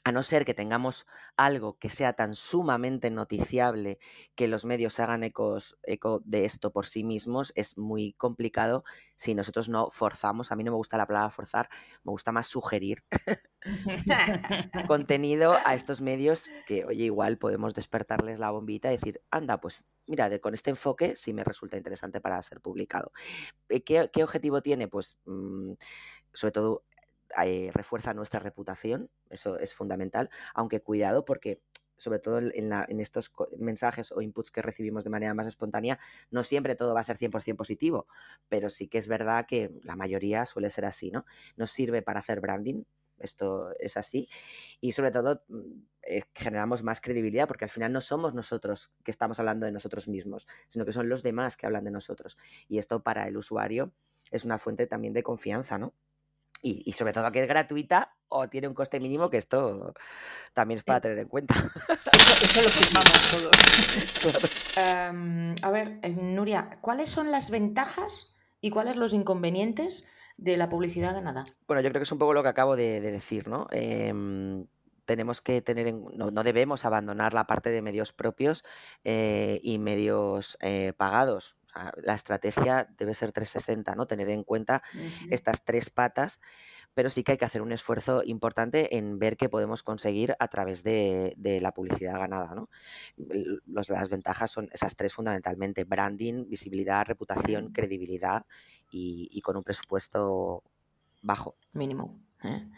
a 0.04 0.12
no 0.12 0.22
ser 0.22 0.44
que 0.44 0.54
tengamos 0.54 1.06
algo 1.36 1.78
que 1.78 1.88
sea 1.88 2.14
tan 2.14 2.34
sumamente 2.34 3.10
noticiable 3.10 3.98
que 4.34 4.48
los 4.48 4.64
medios 4.64 4.94
se 4.94 5.02
hagan 5.02 5.24
ecos, 5.24 5.78
eco 5.82 6.22
de 6.24 6.44
esto 6.44 6.72
por 6.72 6.86
sí 6.86 7.04
mismos, 7.04 7.52
es 7.54 7.76
muy 7.76 8.14
complicado 8.14 8.84
si 9.16 9.34
nosotros 9.34 9.68
no 9.68 9.90
forzamos. 9.90 10.52
A 10.52 10.56
mí 10.56 10.64
no 10.64 10.70
me 10.70 10.76
gusta 10.76 10.96
la 10.96 11.06
palabra 11.06 11.30
forzar, 11.30 11.68
me 12.02 12.12
gusta 12.12 12.32
más 12.32 12.46
sugerir 12.46 13.04
contenido 14.88 15.56
a 15.64 15.74
estos 15.74 16.00
medios 16.00 16.46
que, 16.66 16.84
oye, 16.84 17.04
igual 17.04 17.38
podemos 17.38 17.74
despertarles 17.74 18.38
la 18.38 18.50
bombita 18.50 18.88
y 18.88 18.96
decir, 18.96 19.22
anda, 19.30 19.60
pues 19.60 19.84
mira, 20.06 20.38
con 20.40 20.54
este 20.54 20.70
enfoque 20.70 21.14
sí 21.16 21.32
me 21.32 21.44
resulta 21.44 21.76
interesante 21.76 22.20
para 22.20 22.40
ser 22.42 22.60
publicado. 22.60 23.12
Eh, 23.68 23.82
¿Qué, 23.82 24.22
objetivo 24.22 24.62
tiene? 24.62 24.88
Pues 24.88 25.18
mm, 25.24 25.72
sobre 26.32 26.52
todo 26.52 26.84
eh, 27.44 27.70
refuerza 27.72 28.14
nuestra 28.14 28.40
reputación, 28.40 29.10
eso 29.30 29.58
es 29.58 29.74
fundamental, 29.74 30.30
aunque 30.54 30.82
cuidado 30.82 31.24
porque 31.24 31.60
sobre 32.00 32.18
todo 32.18 32.38
en, 32.38 33.00
estos 33.00 33.30
mensajes 33.58 34.10
o 34.10 34.22
inputs 34.22 34.50
que 34.50 34.62
recibimos 34.62 35.04
de 35.04 35.10
manera 35.10 35.34
más 35.34 35.46
espontánea, 35.46 35.98
no 36.30 36.42
siempre 36.42 36.74
todo 36.74 36.94
va 36.94 37.00
a 37.00 37.04
ser 37.04 37.18
100% 37.18 37.56
positivo, 37.56 38.06
pero 38.48 38.70
sí 38.70 38.88
que 38.88 38.96
es 38.96 39.06
verdad 39.06 39.46
que 39.46 39.70
la 39.82 39.96
mayoría 39.96 40.46
suele 40.46 40.70
ser 40.70 40.86
así, 40.86 41.10
¿no? 41.10 41.26
Nos 41.56 41.70
sirve 41.70 42.00
para 42.00 42.20
hacer 42.20 42.40
branding, 42.40 42.84
esto 43.18 43.70
es 43.78 43.98
así, 43.98 44.30
y 44.80 44.92
sobre 44.92 45.10
todo 45.10 45.42
mm, 45.48 45.82
generamos 46.34 46.82
más 46.82 47.02
credibilidad 47.02 47.46
porque 47.46 47.66
al 47.66 47.70
final 47.70 47.92
no 47.92 48.00
somos 48.00 48.32
nosotros 48.32 48.94
que 49.04 49.10
estamos 49.10 49.38
hablando 49.38 49.66
de 49.66 49.72
nosotros 49.72 50.08
mismos, 50.08 50.48
sino 50.68 50.86
que 50.86 50.92
son 50.92 51.10
los 51.10 51.22
demás 51.22 51.58
que 51.58 51.66
hablan 51.66 51.84
de 51.84 51.90
nosotros. 51.90 52.38
Y 52.66 52.78
esto 52.78 53.02
para 53.02 53.28
el 53.28 53.36
usuario 53.36 53.92
es 54.30 54.46
una 54.46 54.56
fuente 54.56 54.86
también 54.86 55.12
de 55.12 55.22
confianza, 55.22 55.76
¿no? 55.76 55.92
Y, 56.62 56.92
sobre 56.92 57.12
todo 57.12 57.32
que 57.32 57.40
es 57.42 57.48
gratuita 57.48 58.14
o 58.28 58.48
tiene 58.48 58.68
un 58.68 58.74
coste 58.74 59.00
mínimo, 59.00 59.30
que 59.30 59.38
esto 59.38 59.94
también 60.52 60.78
es 60.78 60.84
para 60.84 61.00
tener 61.00 61.18
en 61.18 61.28
cuenta. 61.28 61.54
Eso 61.54 62.62
lo 62.62 62.68
firmamos 62.68 63.30
todos. 64.22 65.62
a 65.62 65.70
ver, 65.70 65.98
eh, 66.02 66.10
Nuria, 66.10 66.78
¿cuáles 66.80 67.08
son 67.08 67.30
las 67.30 67.50
ventajas 67.50 68.34
y 68.60 68.70
cuáles 68.70 68.96
los 68.96 69.14
inconvenientes 69.14 70.04
de 70.36 70.56
la 70.56 70.68
publicidad 70.68 71.14
ganada? 71.14 71.44
Bueno, 71.66 71.80
yo 71.82 71.88
creo 71.90 72.00
que 72.00 72.04
es 72.04 72.12
un 72.12 72.18
poco 72.18 72.34
lo 72.34 72.42
que 72.42 72.48
acabo 72.50 72.76
de, 72.76 73.00
decir, 73.00 73.48
¿no? 73.48 73.66
Em, 73.70 74.66
tenemos 75.06 75.40
que 75.40 75.62
tener 75.62 75.86
en, 75.86 76.04
no, 76.14 76.42
debemos 76.44 76.84
abandonar 76.84 77.34
la 77.34 77.46
parte 77.46 77.70
de 77.70 77.82
medios 77.82 78.12
propios 78.12 78.64
eh, 79.02 79.60
y 79.62 79.78
medios 79.78 80.56
eh, 80.60 80.92
pagados 80.96 81.56
la 82.02 82.14
estrategia 82.14 82.88
debe 82.98 83.14
ser 83.14 83.32
360, 83.32 83.94
¿no? 83.94 84.06
Tener 84.06 84.28
en 84.30 84.44
cuenta 84.44 84.82
estas 85.30 85.64
tres 85.64 85.90
patas, 85.90 86.40
pero 86.94 87.08
sí 87.08 87.22
que 87.22 87.32
hay 87.32 87.38
que 87.38 87.44
hacer 87.44 87.62
un 87.62 87.72
esfuerzo 87.72 88.22
importante 88.24 88.96
en 88.96 89.18
ver 89.18 89.36
qué 89.36 89.48
podemos 89.48 89.82
conseguir 89.82 90.34
a 90.38 90.48
través 90.48 90.82
de, 90.82 91.34
la 91.60 91.72
publicidad 91.72 92.18
ganada, 92.18 92.54
¿no? 92.54 92.68
las 93.66 94.08
ventajas 94.08 94.50
son 94.50 94.68
esas 94.72 94.96
tres 94.96 95.14
fundamentalmente, 95.14 95.84
branding, 95.84 96.48
visibilidad, 96.48 97.06
reputación, 97.06 97.72
credibilidad 97.72 98.44
y, 98.90 99.40
con 99.42 99.56
un 99.56 99.62
presupuesto 99.62 100.62
bajo. 101.22 101.56
Mínimo. 101.72 102.20
¿eh? 102.42 102.68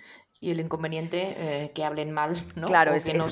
Y 0.42 0.50
el 0.50 0.58
inconveniente 0.58 1.36
eh, 1.36 1.70
que 1.72 1.84
hablen 1.84 2.10
mal, 2.10 2.34
¿no? 2.56 2.66
Claro, 2.66 2.92
es, 2.92 3.04
que 3.04 3.22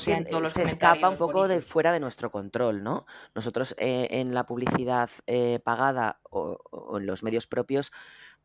se 0.49 0.63
escapa 0.63 1.09
un 1.09 1.17
poco 1.17 1.49
de 1.49 1.59
fuera 1.59 1.91
de 1.91 1.99
nuestro 1.99 2.31
control, 2.31 2.83
¿no? 2.83 3.05
Nosotros 3.35 3.75
eh, 3.77 4.07
en 4.11 4.33
la 4.33 4.45
publicidad 4.45 5.09
eh, 5.27 5.59
pagada 5.61 6.21
o, 6.29 6.97
en 6.97 7.05
los 7.05 7.21
medios 7.21 7.47
propios 7.47 7.91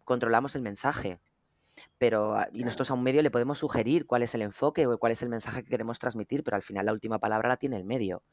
controlamos 0.05 0.57
el 0.57 0.63
mensaje, 0.63 1.21
pero 1.97 2.37
y 2.53 2.65
nosotros 2.65 2.91
a 2.91 2.95
un 2.95 3.05
medio 3.05 3.23
le 3.23 3.31
podemos 3.31 3.61
sugerir 3.61 4.05
cuál 4.05 4.25
es 4.25 4.35
el 4.35 4.43
enfoque 4.43 4.89
o 4.89 4.99
cuál 4.99 5.13
es 5.13 5.23
el 5.23 5.29
mensaje 5.29 5.63
que 5.63 5.71
queremos 5.71 6.01
transmitir, 6.01 6.43
pero 6.43 6.57
al 6.57 6.63
final 6.65 6.87
la 6.87 6.93
última 6.93 7.21
palabra 7.21 7.49
la 7.49 7.59
tiene 7.59 7.77
el 7.77 7.85
medio 7.85 8.25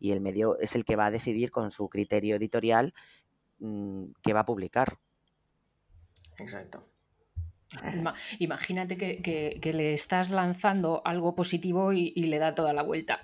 y 0.00 0.10
el 0.10 0.20
medio 0.20 0.58
es 0.58 0.74
el 0.74 0.84
que 0.84 0.96
va 0.96 1.06
a 1.06 1.10
decidir 1.12 1.52
con 1.52 1.70
su 1.70 1.88
criterio 1.88 2.34
editorial 2.34 2.92
mm, 3.60 4.06
qué 4.20 4.32
va 4.32 4.40
a 4.40 4.46
publicar. 4.46 4.98
Exacto. 6.38 6.84
Imagínate 8.38 8.96
que, 8.96 9.72
le 9.72 9.92
estás 9.92 10.30
lanzando 10.30 11.02
algo 11.04 11.34
positivo 11.34 11.92
y, 11.92 12.12
le 12.14 12.38
da 12.38 12.54
toda 12.54 12.72
la 12.72 12.82
vuelta. 12.82 13.20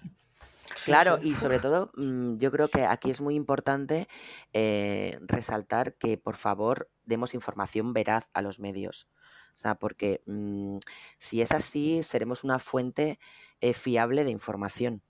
Claro, 0.85 1.19
y 1.23 1.35
sobre 1.35 1.59
todo 1.59 1.93
mm, 1.97 2.39
yo 2.39 2.51
creo 2.51 2.69
que 2.69 2.87
aquí 2.87 3.11
es 3.11 3.21
muy 3.21 3.35
importante 3.35 4.09
eh, 4.53 5.19
resaltar 5.21 5.95
que 5.95 6.17
por 6.17 6.35
favor 6.35 6.91
demos 7.05 7.35
información 7.35 7.93
veraz 7.93 8.29
a 8.33 8.41
los 8.43 8.59
medios. 8.59 9.09
O 9.53 9.57
sea, 9.57 9.75
porque 9.75 10.23
mm, 10.27 10.79
si 11.19 11.43
es 11.43 11.53
así, 11.53 12.03
seremos 12.03 12.43
una 12.43 12.59
fuente 12.59 13.19
eh, 13.61 13.75
fiable 13.75 14.25
de 14.25 14.31
información 14.31 15.03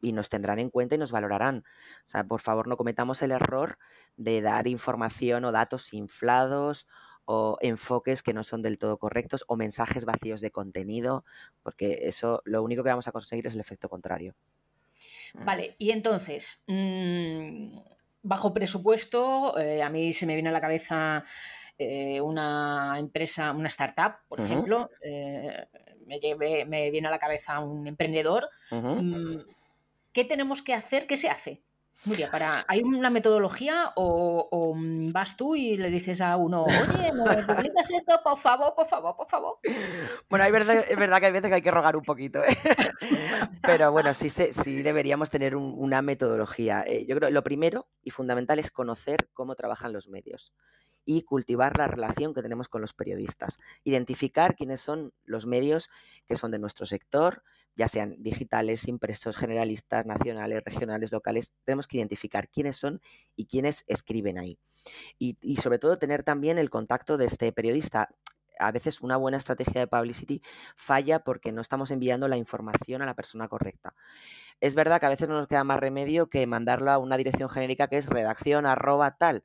y 0.00 0.12
nos 0.12 0.28
tendrán 0.28 0.58
en 0.58 0.70
cuenta 0.70 0.94
y 0.94 0.98
nos 0.98 1.12
valorarán. 1.12 1.64
O 2.04 2.06
sea, 2.06 2.24
por 2.24 2.40
favor 2.40 2.68
no 2.68 2.76
cometamos 2.76 3.20
el 3.22 3.32
error 3.32 3.78
de 4.16 4.42
dar 4.42 4.68
información 4.68 5.44
o 5.44 5.52
datos 5.52 5.92
inflados 5.92 6.86
o 7.24 7.58
enfoques 7.60 8.22
que 8.22 8.34
no 8.34 8.42
son 8.42 8.62
del 8.62 8.78
todo 8.78 8.98
correctos 8.98 9.44
o 9.48 9.56
mensajes 9.56 10.04
vacíos 10.04 10.40
de 10.40 10.50
contenido, 10.50 11.24
porque 11.62 12.00
eso 12.02 12.42
lo 12.44 12.62
único 12.62 12.82
que 12.82 12.90
vamos 12.90 13.08
a 13.08 13.12
conseguir 13.12 13.46
es 13.46 13.54
el 13.54 13.60
efecto 13.60 13.88
contrario. 13.88 14.34
Vale, 15.34 15.74
y 15.78 15.90
entonces, 15.90 16.62
mm, 16.66 17.76
bajo 18.22 18.54
presupuesto, 18.54 19.58
eh, 19.58 19.82
a 19.82 19.90
mí 19.90 20.12
se 20.12 20.26
me 20.26 20.34
viene 20.34 20.50
a 20.50 20.52
la 20.52 20.60
cabeza 20.60 21.24
eh, 21.76 22.20
una 22.20 22.96
empresa, 22.98 23.50
una 23.50 23.66
startup, 23.66 24.18
por 24.28 24.40
ejemplo, 24.40 24.90
eh, 25.00 25.66
me, 26.06 26.64
me, 26.66 26.90
viene 26.90 27.08
a 27.08 27.10
la 27.10 27.18
cabeza 27.18 27.58
un 27.58 27.86
emprendedor. 27.86 28.48
Mm, 28.70 29.38
¿Qué 30.12 30.24
tenemos 30.24 30.62
que 30.62 30.72
hacer? 30.72 31.08
¿Qué 31.08 31.16
se 31.16 31.28
hace? 31.28 31.62
Para, 32.30 32.64
¿hay 32.68 32.82
una 32.82 33.08
metodología 33.08 33.92
o, 33.96 34.74
mm, 34.76 35.12
vas 35.12 35.36
tú 35.36 35.56
y 35.56 35.78
le 35.78 35.88
dices 35.88 36.20
a 36.20 36.36
uno, 36.36 36.64
oye, 36.64 37.12
¿me 37.12 37.54
publicas 37.54 37.90
esto? 37.90 38.20
Por 38.22 38.36
favor, 38.36 38.74
por 38.74 38.86
favor, 38.86 39.16
por 39.16 39.28
favor. 39.28 39.58
Bueno, 40.28 40.44
es 40.44 40.96
verdad 40.96 41.20
que 41.20 41.26
hay 41.26 41.32
veces 41.32 41.48
que 41.48 41.54
hay 41.54 41.62
que 41.62 41.70
rogar 41.70 41.96
un 41.96 42.02
poquito, 42.02 42.42
¿eh? 42.44 42.56
pero 43.62 43.90
bueno, 43.92 44.12
sí, 44.12 44.28
sí 44.28 44.82
deberíamos 44.82 45.30
tener 45.30 45.56
una 45.56 46.02
metodología. 46.02 46.84
Eh, 46.86 47.06
yo 47.06 47.16
creo 47.16 47.28
que 47.28 47.34
lo 47.34 47.44
primero 47.44 47.88
y 48.02 48.10
fundamental 48.10 48.58
es 48.58 48.70
conocer 48.70 49.30
cómo 49.32 49.54
trabajan 49.54 49.92
los 49.92 50.08
medios 50.08 50.52
y 51.04 51.22
cultivar 51.22 51.76
la 51.76 51.86
relación 51.86 52.34
que 52.34 52.42
tenemos 52.42 52.68
con 52.68 52.80
los 52.80 52.92
periodistas. 52.92 53.58
Identificar 53.84 54.56
quiénes 54.56 54.80
son 54.80 55.12
los 55.24 55.46
medios 55.46 55.90
que 56.26 56.36
son 56.36 56.50
de 56.50 56.58
nuestro 56.58 56.86
sector, 56.86 57.42
ya 57.76 57.88
sean 57.88 58.16
digitales, 58.18 58.86
impresos, 58.88 59.36
generalistas, 59.36 60.06
nacionales, 60.06 60.62
regionales, 60.64 61.12
locales, 61.12 61.52
tenemos 61.64 61.86
que 61.86 61.98
identificar 61.98 62.48
quiénes 62.48 62.76
son 62.76 63.00
y 63.36 63.46
quiénes 63.46 63.84
escriben 63.86 64.38
ahí. 64.38 64.58
Y, 65.18 65.56
sobre 65.56 65.78
todo 65.78 65.98
tener 65.98 66.22
también 66.22 66.58
el 66.58 66.70
contacto 66.70 67.16
de 67.16 67.26
este 67.26 67.52
periodista. 67.52 68.10
A 68.60 68.70
veces 68.70 69.00
una 69.00 69.16
buena 69.16 69.36
estrategia 69.36 69.80
de 69.80 69.88
publicity 69.88 70.40
falla 70.76 71.18
porque 71.18 71.50
no 71.50 71.60
estamos 71.60 71.90
enviando 71.90 72.28
la 72.28 72.36
información 72.36 73.02
a 73.02 73.06
la 73.06 73.14
persona 73.14 73.48
correcta. 73.48 73.94
Es 74.60 74.76
verdad 74.76 75.00
que 75.00 75.06
a 75.06 75.08
veces 75.08 75.28
no 75.28 75.34
nos 75.34 75.48
queda 75.48 75.64
más 75.64 75.80
remedio 75.80 76.28
que 76.28 76.46
mandarlo 76.46 76.92
a 76.92 76.98
una 76.98 77.16
dirección 77.16 77.48
genérica 77.48 77.88
que 77.88 77.96
es 77.96 78.06
redacción 78.06 78.64
arroba 78.64 79.16
tal, 79.16 79.42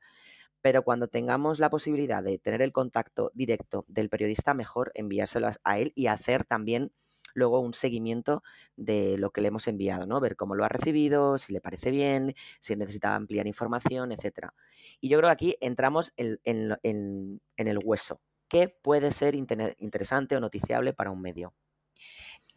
pero 0.62 0.84
cuando 0.84 1.08
tengamos 1.08 1.58
la 1.58 1.72
posibilidad 1.72 2.22
de 2.22 2.38
tener 2.38 2.62
el 2.62 2.72
contacto 2.72 3.32
directo 3.34 3.84
del 3.88 4.10
periodista, 4.10 4.54
mejor 4.54 4.92
enviárselo 4.94 5.50
a 5.64 5.80
él 5.80 5.92
y 5.96 6.06
hacer 6.06 6.44
también 6.44 6.92
luego 7.34 7.60
un 7.60 7.74
seguimiento 7.74 8.44
de 8.76 9.18
lo 9.18 9.32
que 9.32 9.42
le 9.42 9.50
hemos 9.50 9.68
enviado, 9.68 10.06
¿no? 10.06 10.20
Ver 10.20 10.36
cómo 10.36 10.56
lo 10.56 10.66
ha 10.66 10.70
recibido, 10.70 11.38
si 11.38 11.54
le 11.54 11.62
parece 11.62 11.92
bien, 11.92 12.36
si 12.60 12.76
necesita 12.76 13.16
ampliar 13.16 13.48
información, 13.48 14.12
etcétera. 14.12 14.54
Y 15.02 15.10
yo 15.10 15.18
creo 15.18 15.30
que 15.30 15.34
aquí 15.34 15.56
entramos 15.62 16.14
en, 16.18 16.40
el 16.44 17.80
hueso. 17.84 18.22
¿Qué 18.48 18.68
puede 18.70 19.12
ser 19.12 19.36
interesante 19.36 20.36
o 20.36 20.40
noticiable 20.40 20.94
para 20.94 21.12
un 21.12 21.22
medio? 21.22 21.54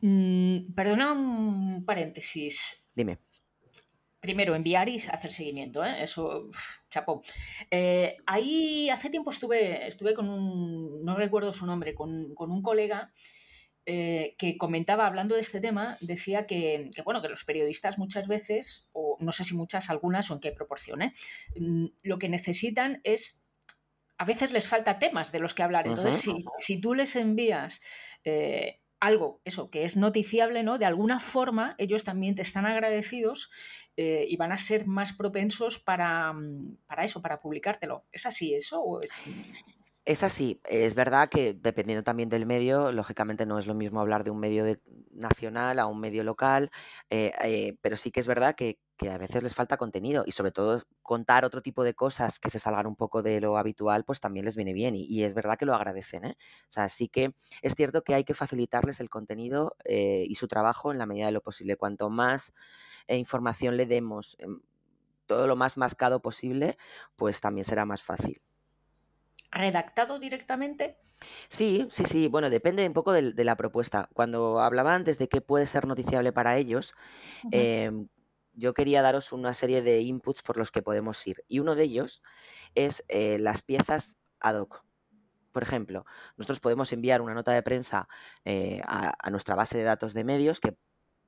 Mm, 0.00 0.75
perdona 0.75 1.12
un 1.12 1.85
paréntesis. 1.85 2.85
Dime. 2.95 3.19
Primero, 4.21 4.55
enviar 4.55 4.88
y 4.88 4.97
hacer 4.97 5.33
seguimiento, 5.33 5.85
¿eh? 5.85 6.02
eso, 6.02 6.49
chapo. 6.88 7.23
Eh, 7.71 8.17
ahí 8.25 8.88
hace 8.88 9.11
tiempo 9.11 9.31
estuve, 9.31 9.87
estuve 9.87 10.14
con 10.14 10.29
un, 10.29 11.05
no 11.05 11.17
recuerdo 11.17 11.52
su 11.52 11.67
nombre, 11.67 11.95
con, 11.95 12.33
con 12.35 12.52
un 12.52 12.62
colega 12.62 13.12
eh, 13.85 14.37
que 14.39 14.57
comentaba, 14.57 15.07
hablando 15.07 15.35
de 15.35 15.41
este 15.41 15.61
tema, 15.61 15.97
decía 16.01 16.47
que, 16.47 16.91
bueno, 17.05 17.21
que 17.21 17.29
los 17.29 17.45
periodistas 17.45 17.99
muchas 17.99 18.29
veces, 18.29 18.89
o 18.93 19.17
no 19.19 19.33
sé 19.33 19.43
si 19.43 19.57
muchas, 19.57 19.91
algunas 19.91 20.31
o 20.31 20.35
en 20.35 20.41
qué 20.41 20.53
proporción, 20.53 21.03
¿eh? 21.03 21.12
mm, 21.57 21.87
lo 22.05 22.19
que 22.19 22.29
necesitan 22.29 23.01
es, 23.03 23.45
a 24.19 24.25
veces 24.25 24.53
les 24.53 24.69
falta 24.69 25.01
temas 25.01 25.33
de 25.33 25.41
los 25.41 25.53
que 25.53 25.65
hablar. 25.65 25.89
Entonces, 25.89 26.33
si, 26.59 26.81
tú 26.81 26.95
les 26.95 27.17
envías 27.17 27.81
eh, 28.23 28.81
algo, 29.01 29.41
eso, 29.45 29.69
que 29.69 29.85
es 29.85 29.97
noticiable, 29.97 30.62
¿no? 30.62 30.79
De 30.79 30.85
alguna 30.87 31.19
forma, 31.19 31.75
ellos 31.79 32.05
también 32.05 32.37
te 32.37 32.43
están 32.43 32.67
agradecidos 32.67 33.51
y 33.97 34.37
van 34.37 34.53
a 34.53 34.57
ser 34.59 34.87
más 34.87 35.12
propensos 35.12 35.81
para, 35.81 36.33
mm, 36.33 36.79
para 36.87 37.03
eso, 37.03 37.21
para 37.21 37.41
publicártelo. 37.41 38.05
¿Es 38.12 38.27
así 38.27 38.55
eso 38.55 38.81
o 38.81 39.01
es...? 39.01 39.25
Es 40.05 40.25
así, 40.25 40.61
es 40.65 40.97
verdad 40.97 41.29
que 41.29 41.55
dependiendo 41.55 42.03
también 42.03 42.29
del 42.29 42.45
medio, 42.45 42.91
lógicamente 42.91 43.47
no 43.47 43.57
es 43.61 43.69
lo 43.69 43.75
mismo 43.75 44.01
hablar 44.01 44.25
de 44.25 44.33
un 44.33 44.41
medio 44.41 44.65
nacional 45.13 45.79
a 45.79 45.87
un 45.87 46.01
medio 46.01 46.25
local, 46.25 46.73
eh, 47.09 47.31
eh, 47.45 47.77
pero 47.81 47.95
sí 47.97 48.11
que 48.11 48.19
es 48.19 48.27
verdad 48.27 48.57
que, 48.57 48.79
a 49.09 49.19
veces 49.19 49.43
les 49.43 49.55
falta 49.55 49.77
contenido 49.77 50.23
y 50.27 50.33
sobre 50.33 50.53
todo 50.53 50.83
contar 51.03 51.45
otro 51.45 51.61
tipo 51.61 51.83
de 51.85 51.95
cosas 51.95 52.39
que 52.39 52.51
se 52.51 52.61
salgan 52.61 52.87
un 52.87 52.95
poco 52.97 53.23
de 53.23 53.41
lo 53.41 53.59
habitual, 53.59 54.05
pues 54.05 54.21
también 54.21 54.45
les 54.45 54.57
viene 54.57 54.73
bien 54.73 54.95
y, 54.97 55.25
es 55.25 55.35
verdad 55.35 55.57
que 55.57 55.67
lo 55.67 55.75
agradecen. 55.75 56.25
¿eh? 56.25 56.37
O 56.69 56.73
sea, 56.73 56.89
sí 56.89 57.09
que 57.09 57.35
es 57.63 57.75
cierto 57.75 58.03
que 58.03 58.15
hay 58.15 58.25
que 58.25 58.35
facilitarles 58.35 59.01
el 59.01 59.11
contenido 59.11 59.77
y 59.85 60.35
su 60.37 60.47
trabajo 60.49 60.93
en 60.93 60.99
la 60.99 61.07
medida 61.07 61.27
de 61.27 61.33
lo 61.33 61.43
posible. 61.43 61.77
Cuanto 61.77 62.11
más 62.11 62.53
información 63.09 63.77
le 63.77 63.87
demos, 63.87 64.37
em, 64.39 64.61
todo 65.27 65.47
lo 65.49 65.57
más 65.57 65.77
mascado 65.77 66.23
posible, 66.23 66.77
pues 67.17 67.41
también 67.41 67.65
será 67.65 67.85
más 67.85 68.03
fácil. 68.03 68.41
Redactado 69.53 70.19
directamente? 70.19 70.99
Sí, 71.49 71.87
sí, 71.91 72.05
sí. 72.05 72.29
Bueno, 72.29 72.51
depende 72.51 72.87
un 72.87 72.93
poco 72.93 73.13
de, 73.13 73.45
la 73.45 73.57
propuesta. 73.57 74.09
Cuando 74.13 74.61
hablaba 74.61 74.95
antes 74.95 75.19
de 75.19 75.29
qué 75.29 75.41
puede 75.41 75.67
ser 75.67 75.87
noticiable 75.87 76.33
para 76.33 76.57
ellos, 76.57 76.95
em, 77.51 78.09
yo 78.55 78.75
quería 78.75 79.03
daros 79.03 79.33
una 79.33 79.55
serie 79.55 79.83
de 79.83 80.01
inputs 80.01 80.43
por 80.43 80.57
los 80.57 80.71
que 80.71 80.83
podemos 80.83 81.25
ir. 81.27 81.45
Y 81.49 81.61
uno 81.61 81.75
de 81.75 81.85
ellos 81.85 82.23
es 82.75 83.05
eh, 83.09 83.39
las 83.39 83.63
piezas 83.63 84.17
ad 84.41 84.57
hoc. 84.57 84.85
Por 85.53 85.63
ejemplo, 85.63 86.07
nosotros 86.37 86.61
podemos 86.61 86.93
enviar 86.93 87.21
una 87.21 87.35
nota 87.35 87.53
de 87.53 87.63
prensa 87.63 88.09
eh, 88.45 88.81
a, 88.87 89.31
nuestra 89.31 89.55
base 89.55 89.77
de 89.77 89.85
datos 89.85 90.15
de 90.15 90.25
medios, 90.25 90.61
que 90.61 90.77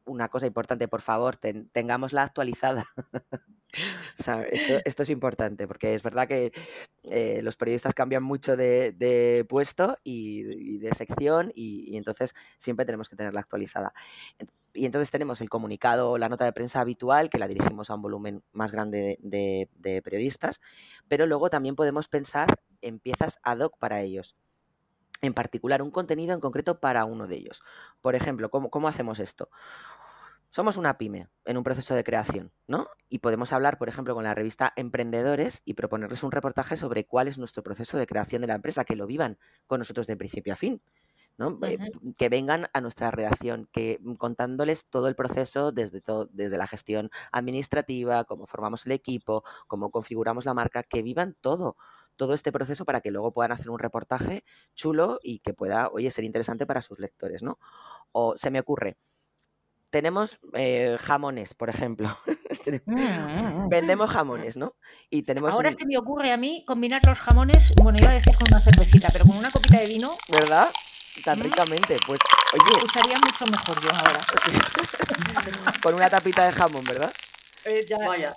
una 0.06 0.28
cosa 0.28 0.46
importante, 0.46 0.88
por 0.88 1.02
favor, 1.02 1.36
tengámosla 1.36 2.22
actualizada. 2.22 2.86
esto, 4.50 5.02
es 5.02 5.10
importante, 5.10 5.66
porque 5.66 5.94
es 5.94 6.02
verdad 6.02 6.28
que 6.28 6.52
eh, 7.10 7.40
los 7.42 7.56
periodistas 7.56 7.94
cambian 7.94 8.22
mucho 8.22 8.56
de, 8.56 9.46
puesto 9.48 9.98
y, 10.04 10.78
de 10.78 10.92
sección, 10.92 11.52
y, 11.54 11.96
entonces 11.96 12.34
siempre 12.56 12.86
tenemos 12.86 13.08
que 13.08 13.16
tenerla 13.16 13.40
actualizada. 13.40 13.92
Y 14.72 14.86
entonces 14.86 15.10
tenemos 15.10 15.40
el 15.40 15.48
comunicado, 15.48 16.18
la 16.18 16.28
nota 16.28 16.44
de 16.44 16.52
prensa 16.52 16.80
habitual, 16.80 17.30
que 17.30 17.38
la 17.38 17.46
dirigimos 17.46 17.90
a 17.90 17.94
un 17.94 18.02
volumen 18.02 18.42
más 18.52 18.72
grande 18.72 19.18
de 19.20 20.02
periodistas, 20.02 20.60
pero 21.08 21.26
luego 21.26 21.50
también 21.50 21.76
podemos 21.76 22.08
pensar 22.08 22.48
en 22.80 22.98
piezas 22.98 23.38
ad 23.42 23.60
hoc 23.60 23.78
para 23.78 24.02
ellos 24.02 24.36
en 25.26 25.34
particular 25.34 25.82
un 25.82 25.90
contenido 25.90 26.34
en 26.34 26.40
concreto 26.40 26.80
para 26.80 27.04
uno 27.04 27.26
de 27.26 27.36
ellos. 27.36 27.62
Por 28.00 28.14
ejemplo, 28.14 28.50
¿cómo, 28.50 28.88
hacemos 28.88 29.20
esto? 29.20 29.48
Somos 30.54 30.76
una 30.76 30.98
pyme 30.98 31.26
en 31.46 31.56
un 31.56 31.64
proceso 31.64 31.96
de 31.96 32.04
creación, 32.04 32.52
¿no? 32.68 32.86
Y 33.08 33.18
podemos 33.18 33.52
hablar, 33.52 33.76
por 33.76 33.88
ejemplo, 33.88 34.14
con 34.14 34.22
la 34.22 34.36
revista 34.36 34.72
Emprendedores 34.76 35.62
y 35.64 35.74
proponerles 35.74 36.22
un 36.22 36.30
reportaje 36.30 36.76
sobre 36.76 37.06
cuál 37.06 37.26
es 37.26 37.38
nuestro 37.38 37.64
proceso 37.64 37.98
de 37.98 38.06
creación 38.06 38.40
de 38.40 38.46
la 38.46 38.54
empresa, 38.54 38.84
que 38.84 38.94
lo 38.94 39.08
vivan 39.08 39.36
con 39.66 39.80
nosotros 39.80 40.06
de 40.06 40.16
principio 40.16 40.52
a 40.52 40.56
fin. 40.56 40.80
¿no? 41.38 41.58
Eh, 41.66 41.76
que 42.16 42.28
vengan 42.28 42.68
a 42.72 42.80
nuestra 42.80 43.10
redacción, 43.10 43.68
que 43.72 43.98
mm, 44.00 44.14
contándoles 44.14 44.86
todo 44.86 45.08
el 45.08 45.16
proceso 45.16 45.72
desde, 45.72 46.00
desde 46.30 46.56
la 46.56 46.68
gestión 46.68 47.10
administrativa, 47.32 48.22
cómo 48.22 48.46
formamos 48.46 48.86
el 48.86 48.92
equipo, 48.92 49.42
cómo 49.66 49.90
configuramos 49.90 50.44
la 50.44 50.54
marca, 50.54 50.84
que 50.84 51.02
vivan 51.02 51.36
todo, 51.40 51.76
todo 52.14 52.32
este 52.32 52.52
proceso 52.52 52.84
para 52.84 53.00
que 53.00 53.10
luego 53.10 53.32
puedan 53.32 53.50
hacer 53.50 53.70
un 53.70 53.80
reportaje 53.80 54.44
chulo 54.76 55.18
y 55.20 55.40
que 55.40 55.52
pueda, 55.52 55.88
oye, 55.88 56.12
ser 56.12 56.22
interesante 56.22 56.64
para 56.64 56.80
sus 56.80 57.00
lectores, 57.00 57.42
¿no? 57.42 57.58
O 58.12 58.36
se 58.36 58.52
me 58.52 58.60
ocurre, 58.60 58.96
tenemos 59.94 60.40
eh, 60.54 60.96
jamones, 61.00 61.54
por 61.54 61.70
ejemplo. 61.70 62.18
Mm, 62.86 62.94
mm, 62.94 63.64
mm. 63.64 63.68
Vendemos 63.68 64.10
jamones, 64.10 64.56
¿no? 64.56 64.74
Y 65.10 65.22
tenemos 65.24 65.52
Ahora 65.52 65.70
se 65.70 65.84
me 65.84 65.98
ocurre 65.98 66.32
a 66.32 66.38
mí 66.38 66.64
combinar 66.66 67.02
los 67.04 67.18
jamones, 67.18 67.74
bueno, 67.82 67.98
iba 68.00 68.10
a 68.10 68.14
decir 68.14 68.34
con 68.36 68.46
una 68.50 68.60
cervecita, 68.60 69.08
pero 69.12 69.26
con 69.26 69.36
una 69.36 69.50
copita 69.50 69.80
de 69.80 69.86
vino. 69.86 70.14
¿Verdad? 70.28 70.70
Tan 71.24 71.40
ricamente, 71.40 71.96
pues 72.06 72.20
oye. 72.54 72.76
escucharía 72.76 73.18
mucho 73.18 73.46
mejor 73.46 73.82
yo 73.82 73.90
ahora. 73.90 74.20
con 75.82 75.94
una 75.94 76.08
tapita 76.08 76.46
de 76.46 76.52
jamón, 76.52 76.84
¿verdad? 76.84 77.12
Eh, 77.66 77.86
Vaya. 78.06 78.34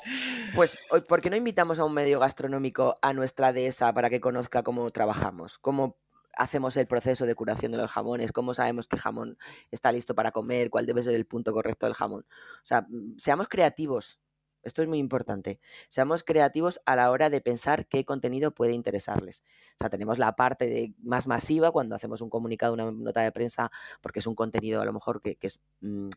Pues, 0.55 0.77
¿por 1.07 1.21
qué 1.21 1.29
no 1.29 1.37
invitamos 1.37 1.79
a 1.79 1.85
un 1.85 1.93
medio 1.93 2.19
gastronómico 2.19 2.97
a 3.01 3.13
nuestra 3.13 3.53
dehesa 3.53 3.93
para 3.93 4.09
que 4.09 4.19
conozca 4.19 4.63
cómo 4.63 4.89
trabajamos? 4.91 5.57
¿Cómo 5.59 5.95
hacemos 6.37 6.77
el 6.77 6.87
proceso 6.87 7.25
de 7.25 7.35
curación 7.35 7.71
de 7.71 7.77
los 7.79 7.91
jamones? 7.91 8.31
¿Cómo 8.31 8.53
sabemos 8.53 8.87
qué 8.87 8.97
jamón 8.97 9.37
está 9.71 9.91
listo 9.91 10.15
para 10.15 10.31
comer? 10.31 10.69
¿Cuál 10.69 10.85
debe 10.85 11.03
ser 11.03 11.15
el 11.15 11.25
punto 11.25 11.53
correcto 11.53 11.85
del 11.85 11.95
jamón? 11.95 12.25
O 12.29 12.67
sea, 12.67 12.81
mm, 12.81 13.17
seamos 13.17 13.47
creativos 13.47 14.19
esto 14.67 14.81
es 14.81 14.89
muy 14.89 14.97
importante. 14.97 15.61
Seamos 15.87 16.23
creativos 16.23 16.81
a 16.85 16.97
la 16.97 17.09
hora 17.09 17.29
de 17.29 17.39
pensar 17.39 17.87
qué 17.87 18.03
contenido 18.03 18.51
puede 18.53 18.73
interesarles. 18.73 19.43
O 19.75 19.77
sea, 19.79 19.89
tenemos 19.89 20.19
la 20.19 20.35
parte 20.35 20.93
más 21.01 21.25
masiva 21.25 21.71
cuando 21.71 21.95
hacemos 21.95 22.21
un 22.21 22.29
comunicado, 22.29 22.73
una 22.73 22.91
nota 22.91 23.21
de 23.21 23.31
prensa, 23.31 23.71
porque 24.01 24.19
es 24.19 24.27
un 24.27 24.35
contenido 24.35 24.81
a 24.81 24.85
lo 24.85 24.91
mejor 24.91 25.21
que, 25.21 25.37
mm, 25.79 26.09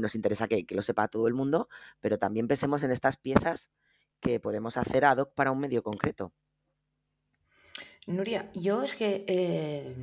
nos 0.00 0.14
interesa 0.14 0.48
que, 0.48 0.64
lo 0.70 0.80
sepa 0.82 1.08
todo 1.08 1.28
el 1.28 1.34
mundo, 1.34 1.68
pero 2.00 2.18
también 2.18 2.48
pensemos 2.48 2.82
en 2.84 2.90
estas 2.90 3.18
piezas 3.18 3.70
que 4.20 4.40
podemos 4.40 4.78
hacer 4.78 5.04
ad 5.04 5.18
hoc 5.18 5.34
para 5.34 5.50
un 5.50 5.60
medio 5.60 5.82
concreto. 5.82 6.32
Nuria, 8.06 8.50
yo 8.54 8.82
es 8.82 8.96
que 8.96 9.24
eh, 9.28 9.94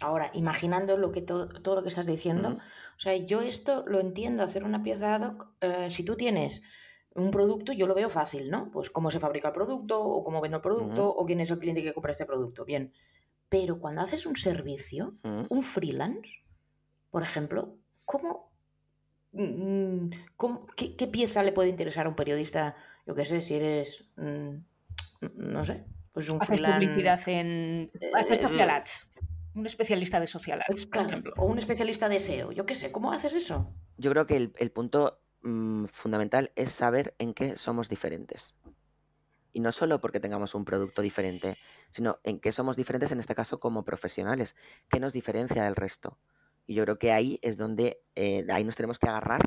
ahora, 0.00 0.30
imaginando 0.34 0.96
lo 0.96 1.12
que 1.12 1.22
todo, 1.22 1.48
lo 1.74 1.82
que 1.82 1.88
estás 1.88 2.06
diciendo, 2.06 2.58
o 2.58 2.98
sea, 2.98 3.16
yo 3.16 3.42
esto 3.42 3.84
lo 3.86 4.00
entiendo, 4.00 4.42
hacer 4.42 4.64
una 4.64 4.82
pieza 4.82 5.14
ad 5.14 5.22
hoc, 5.22 5.48
eh, 5.60 5.90
si 5.90 6.02
tú 6.02 6.16
tienes 6.16 6.62
un 7.16 7.30
producto 7.30 7.72
yo 7.72 7.86
lo 7.86 7.94
veo 7.94 8.10
fácil, 8.10 8.50
¿no? 8.50 8.70
Pues 8.70 8.90
cómo 8.90 9.10
se 9.10 9.18
fabrica 9.18 9.48
el 9.48 9.54
producto, 9.54 10.00
o 10.00 10.22
cómo 10.22 10.40
vendo 10.40 10.58
el 10.58 10.62
producto, 10.62 11.08
o 11.08 11.24
quién 11.24 11.40
es 11.40 11.50
el 11.50 11.58
cliente 11.58 11.82
que 11.82 11.94
compra 11.94 12.10
este 12.10 12.26
producto. 12.26 12.64
Bien. 12.64 12.92
Pero 13.48 13.80
cuando 13.80 14.02
haces 14.02 14.26
un 14.26 14.36
servicio, 14.36 15.14
un 15.22 15.62
freelance, 15.62 16.42
por 17.10 17.22
ejemplo, 17.22 17.78
¿cómo, 18.04 18.52
mm, 19.32 20.08
qué, 20.76 21.06
pieza 21.06 21.42
le 21.42 21.52
puede 21.52 21.70
interesar 21.70 22.06
a 22.06 22.10
un 22.10 22.16
periodista? 22.16 22.76
Yo 23.06 23.14
qué 23.14 23.24
sé, 23.24 23.40
si 23.40 23.54
eres, 23.54 24.10
mm, 24.16 24.56
no 25.36 25.64
sé, 25.64 25.86
pues 26.16 26.30
un 26.30 26.42
Haces 26.42 26.60
publicidad 26.60 27.20
en... 27.28 27.90
Haces 28.14 28.38
eh, 28.38 28.48
social 28.48 28.70
ads. 28.70 29.10
Un 29.54 29.66
especialista 29.66 30.18
de 30.18 30.26
social 30.26 30.62
ads, 30.68 30.86
por 30.86 31.06
ejemplo. 31.06 31.32
O 31.36 31.46
un 31.46 31.58
especialista 31.58 32.08
de 32.08 32.18
SEO, 32.18 32.52
yo 32.52 32.66
qué 32.66 32.74
sé, 32.74 32.90
¿cómo 32.90 33.12
haces 33.12 33.34
eso? 33.34 33.72
Yo 33.96 34.10
creo 34.10 34.26
que 34.26 34.50
el 34.56 34.70
punto 34.72 35.20
Mm, 35.46 35.84
fundamental 35.86 36.50
es 36.56 36.72
saber 36.72 37.14
en 37.20 37.32
qué 37.32 37.56
somos 37.56 37.88
diferentes. 37.88 38.56
Y 39.52 39.60
no 39.60 39.70
solo 39.70 40.00
porque 40.00 40.18
tengamos 40.18 40.56
un 40.56 40.64
producto 40.64 41.02
diferente, 41.02 41.56
sino 41.88 42.18
en 42.24 42.40
qué 42.40 42.50
somos 42.50 42.74
diferentes, 42.74 43.12
en 43.12 43.20
este 43.20 43.36
caso 43.36 43.60
como 43.60 43.84
profesionales, 43.84 44.56
qué 44.90 44.98
nos 44.98 45.12
diferencia 45.12 45.62
del 45.62 45.76
resto. 45.76 46.18
Y 46.66 46.74
yo 46.74 46.82
creo 46.82 46.98
que 46.98 47.12
ahí 47.12 47.38
es 47.42 47.56
donde 47.56 48.02
eh, 48.16 48.44
ahí 48.50 48.64
nos 48.64 48.74
tenemos 48.74 48.98
que 48.98 49.08
agarrar 49.08 49.40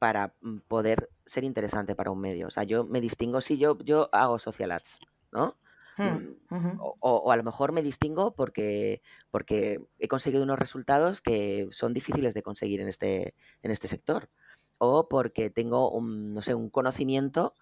para 0.00 0.34
mm, 0.40 0.58
poder 0.66 1.08
ser 1.24 1.44
interesante 1.44 1.94
para 1.94 2.10
un 2.10 2.20
medio. 2.20 2.48
O 2.48 2.50
sea, 2.50 2.64
yo 2.64 2.84
me 2.84 3.00
distingo 3.00 3.40
si 3.40 3.58
yo, 3.58 3.78
yo 3.84 4.08
hago 4.12 4.40
social 4.40 4.72
ads, 4.72 4.98
¿no? 5.32 5.56
Hmm, 5.96 6.36
mm, 6.48 6.78
o, 6.78 7.30
a 7.30 7.36
lo 7.36 7.42
mejor 7.42 7.72
me 7.72 7.82
distingo 7.82 8.34
porque, 8.34 9.02
porque 9.30 9.80
he 9.98 10.08
conseguido 10.08 10.42
unos 10.42 10.58
resultados 10.58 11.20
que 11.20 11.68
son 11.72 11.92
difíciles 11.92 12.32
de 12.32 12.42
conseguir 12.42 12.80
en 12.80 12.88
este, 12.88 13.34
en 13.62 13.70
este 13.70 13.86
sector 13.88 14.30
o 14.78 15.08
porque 15.08 15.50
tengo 15.50 15.90
un, 15.90 16.32
no 16.32 16.40
sé, 16.40 16.54
un 16.54 16.70
conocimiento 16.70 17.54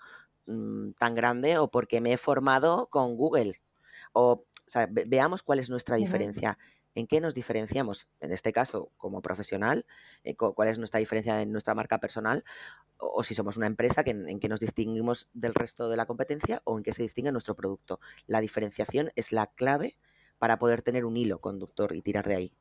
mm, 0.46 0.92
tan 0.92 1.14
grande 1.16 1.58
o 1.58 1.68
porque 1.68 2.00
me 2.00 2.12
he 2.12 2.16
formado 2.16 2.88
con 2.90 3.16
Google. 3.16 3.60
O, 4.12 4.44
veamos 5.06 5.42
cuál 5.42 5.58
es 5.58 5.68
nuestra 5.68 5.96
diferencia. 5.96 6.58
¿En 6.98 7.06
qué 7.06 7.20
nos 7.20 7.32
diferenciamos? 7.32 8.08
En 8.18 8.32
este 8.32 8.52
caso, 8.52 8.90
como 8.96 9.22
profesional, 9.22 9.86
eh, 10.24 10.34
¿cuál 10.34 10.68
es 10.68 10.78
nuestra 10.78 10.98
diferencia 10.98 11.40
en 11.40 11.52
nuestra 11.52 11.72
marca 11.72 12.00
personal? 12.00 12.44
O, 12.96 13.22
si 13.22 13.36
somos 13.36 13.56
una 13.56 13.68
empresa, 13.68 14.02
¿en 14.04 14.40
qué 14.40 14.48
nos 14.48 14.58
distinguimos 14.58 15.30
del 15.32 15.54
resto 15.54 15.88
de 15.88 15.96
la 15.96 16.06
competencia 16.06 16.60
o 16.64 16.76
en 16.76 16.82
qué 16.82 16.92
se 16.92 17.02
distingue 17.02 17.30
nuestro 17.30 17.54
producto? 17.54 18.00
La 18.26 18.40
diferenciación 18.40 19.12
es 19.14 19.30
la 19.30 19.46
clave 19.46 19.96
para 20.38 20.58
poder 20.58 20.82
tener 20.82 21.04
un 21.04 21.16
hilo 21.16 21.40
conductor 21.40 21.94
y 21.94 22.02
tirar 22.02 22.26
de 22.26 22.34
ahí. 22.34 22.52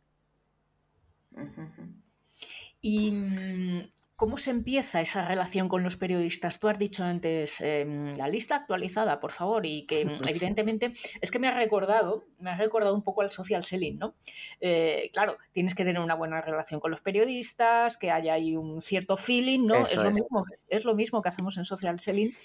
Y 2.80 3.12
mm, 3.12 3.91
¿Cómo 4.17 4.38
se 4.38 4.49
empieza 4.49 4.99
esa 4.99 5.27
relación 5.27 5.69
con 5.69 5.84
los 5.84 5.95
periodistas? 5.95 6.60
Tú 6.60 6.67
has 6.69 6.80
dicho 6.80 7.03
antes 7.03 7.62
em, 7.62 8.12
la 8.15 8.27
lista 8.27 8.56
actualizada, 8.56 9.19
por 9.19 9.30
favor, 9.30 9.63
y 9.67 9.86
que 9.86 10.06
mm, 10.06 10.10
evidentemente 10.27 10.93
es 11.21 11.30
que 11.30 11.38
me 11.38 11.47
ha 11.47 11.51
recordado, 11.51 12.25
me 12.39 12.49
ha 12.49 12.58
recordado 12.58 12.95
un 12.95 13.03
poco 13.03 13.21
al 13.21 13.30
social 13.30 13.63
selling, 13.63 13.99
¿no? 13.99 14.15
Eh, 14.60 15.12
claro, 15.13 15.38
tienes 15.51 15.75
que 15.75 15.86
tener 15.86 16.01
una 16.01 16.15
buena 16.15 16.41
relación 16.41 16.80
con 16.80 16.89
los 16.89 17.01
periodistas, 17.01 17.99
que 17.99 18.10
haya 18.10 18.34
ahí 18.34 18.56
un 18.56 18.82
cierto 18.82 19.17
feeling, 19.17 19.67
¿no? 19.67 19.75
Es 19.75 19.95
lo, 19.95 20.10
Mismo, 20.10 20.45
es 20.67 20.84
lo, 20.84 20.95
Mismo, 20.95 21.21
que 21.21 21.30
hacemos 21.30 21.56
en 21.58 21.65
social 21.65 21.99
selling 21.99 22.36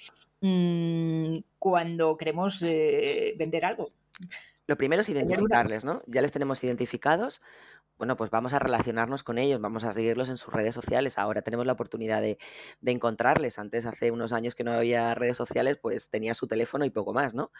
mm, 0.43 1.39
cuando 1.59 2.19
queremos 2.19 2.63
eh, 2.65 3.33
vender 3.39 3.65
algo. 3.65 3.89
Lo 4.67 4.77
primero 4.77 5.01
es 5.01 5.09
identificarles, 5.09 5.87
¿no? 5.87 6.03
Ya 6.07 6.21
les 6.21 6.33
tenemos 6.33 6.63
identificados 6.63 7.41
bueno, 8.03 8.17
pues 8.17 8.31
vamos 8.31 8.53
a 8.53 8.59
relacionarnos 8.59 9.23
con 9.23 9.38
ellos, 9.38 9.61
vamos 9.61 9.85
a 9.85 9.93
seguirlos 9.93 10.29
en 10.29 10.37
sus 10.37 10.53
redes 10.53 10.75
sociales. 10.75 11.19
Ahora 11.19 11.43
tenemos 11.43 11.67
la 11.67 11.75
oportunidad 11.75 12.21
de, 12.21 12.37
encontrarles. 12.85 13.61
Antes, 13.61 13.87
hace 13.87 14.11
unos 14.11 14.33
años 14.33 14.57
que 14.57 14.65
no 14.65 14.73
había 14.73 15.15
redes 15.15 15.37
sociales, 15.37 15.79
pues 15.81 16.11
tenía 16.11 16.35
su 16.35 16.49
teléfono 16.49 16.85
y 16.85 16.91
poco 16.91 17.12
más, 17.12 17.33
¿no? 17.33 17.53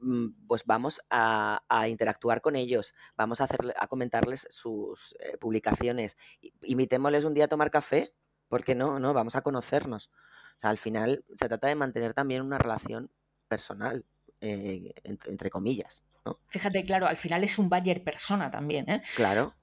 Mm, 0.00 0.30
pues 0.48 0.64
vamos 0.66 1.02
a, 1.08 1.60
interactuar 1.88 2.40
con 2.40 2.56
ellos, 2.56 2.94
vamos 3.16 3.40
a, 3.40 3.44
hacer, 3.44 3.60
a 3.78 3.86
comentarles 3.86 4.48
sus 4.50 5.14
eh, 5.20 5.38
publicaciones. 5.38 6.16
Invitémosles 6.62 7.24
un 7.24 7.34
día 7.34 7.44
a 7.44 7.48
tomar 7.48 7.70
café, 7.70 8.12
¿por 8.48 8.64
qué 8.64 8.74
no? 8.74 8.98
no? 8.98 9.14
Vamos 9.14 9.36
a 9.36 9.42
conocernos. 9.42 10.08
O 10.08 10.58
sea, 10.58 10.70
al 10.70 10.78
final 10.78 11.24
se 11.36 11.46
trata 11.46 11.68
de 11.68 11.76
mantener 11.76 12.12
también 12.12 12.42
una 12.42 12.58
relación 12.58 13.08
personal, 13.46 14.04
eh, 14.40 14.94
entre, 15.04 15.48
comillas. 15.48 16.02
Fíjate, 16.48 16.82
claro, 16.82 17.06
al 17.06 17.16
final 17.16 17.44
es 17.44 17.56
un 17.56 17.68
Bayer 17.68 18.02
persona 18.02 18.50
también, 18.50 18.90
¿eh? 18.90 19.02
Claro 19.14 19.54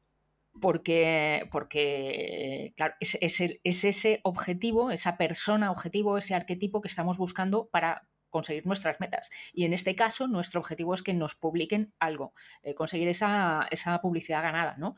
porque, 0.60 1.48
porque 1.52 2.74
claro, 2.78 2.94
es, 3.00 3.18
ese 3.22 4.20
objetivo, 4.24 4.92
esa 4.92 5.18
persona 5.18 5.72
objetivo, 5.72 6.18
ese 6.18 6.36
arquetipo 6.36 6.82
que 6.82 6.88
estamos 6.88 7.18
buscando 7.18 7.68
para 7.68 8.08
conseguir 8.30 8.66
nuestras 8.66 9.00
metas. 9.00 9.30
Y 9.54 9.66
en 9.66 9.74
este 9.74 9.96
caso, 9.96 10.28
nuestro 10.28 10.60
objetivo 10.60 10.94
es 10.94 11.04
que 11.04 11.14
nos 11.14 11.36
publiquen 11.36 11.94
algo, 12.00 12.34
eh, 12.64 12.74
conseguir 12.74 13.08
esa, 13.08 13.68
esa 13.72 14.02
publicidad 14.02 14.42
ganada, 14.42 14.76
¿no? 14.78 14.96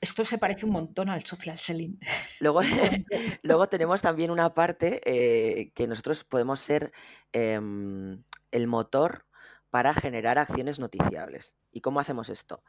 Esto 0.00 0.24
se 0.24 0.38
parece 0.38 0.64
un 0.64 0.72
montón 0.72 1.10
al 1.10 1.24
social 1.24 1.58
selling. 1.58 1.98
Luego, 2.38 2.60
luego 3.42 3.68
tenemos 3.68 4.02
también 4.02 4.30
una 4.30 4.54
parte 4.54 5.00
eh, 5.04 5.72
que 5.74 5.86
nosotros 5.86 6.24
podemos 6.24 6.60
ser 6.60 6.92
em, 7.32 8.22
el 8.50 8.66
motor 8.66 9.26
para 9.70 9.94
generar 9.94 10.38
acciones 10.38 10.78
noticiables. 10.78 11.56
¿Y 11.70 11.80
cómo 11.80 12.00
hacemos 12.00 12.28
esto? 12.28 12.62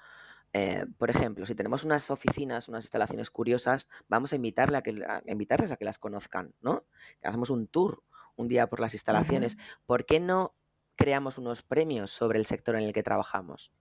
Eh, 0.53 0.85
por 0.97 1.09
ejemplo, 1.09 1.45
si 1.45 1.55
tenemos 1.55 1.83
unas 1.85 2.11
oficinas, 2.11 2.67
unas 2.67 2.83
instalaciones 2.83 3.29
curiosas, 3.29 3.87
vamos 4.09 4.33
a, 4.33 4.35
invitarle 4.35 4.77
a, 4.77 4.81
que, 4.81 4.95
invitarles 5.27 5.71
a 5.71 5.77
que 5.77 5.85
las 5.85 5.97
conozcan, 5.97 6.53
¿no? 6.61 6.85
Hacemos 7.23 7.49
un 7.49 7.67
tour 7.67 8.03
un 8.35 8.47
día 8.47 8.67
por 8.67 8.79
las 8.79 8.93
instalaciones. 8.93 9.57
¿Por 9.85 10.05
qué 10.05 10.19
no 10.19 10.55
creamos 10.95 11.37
unos 11.37 11.63
premios 11.63 12.11
sobre 12.11 12.39
el 12.39 12.45
sector 12.45 12.75
en 12.75 12.83
el 12.83 12.93
que 12.93 13.03
trabajamos? 13.03 13.71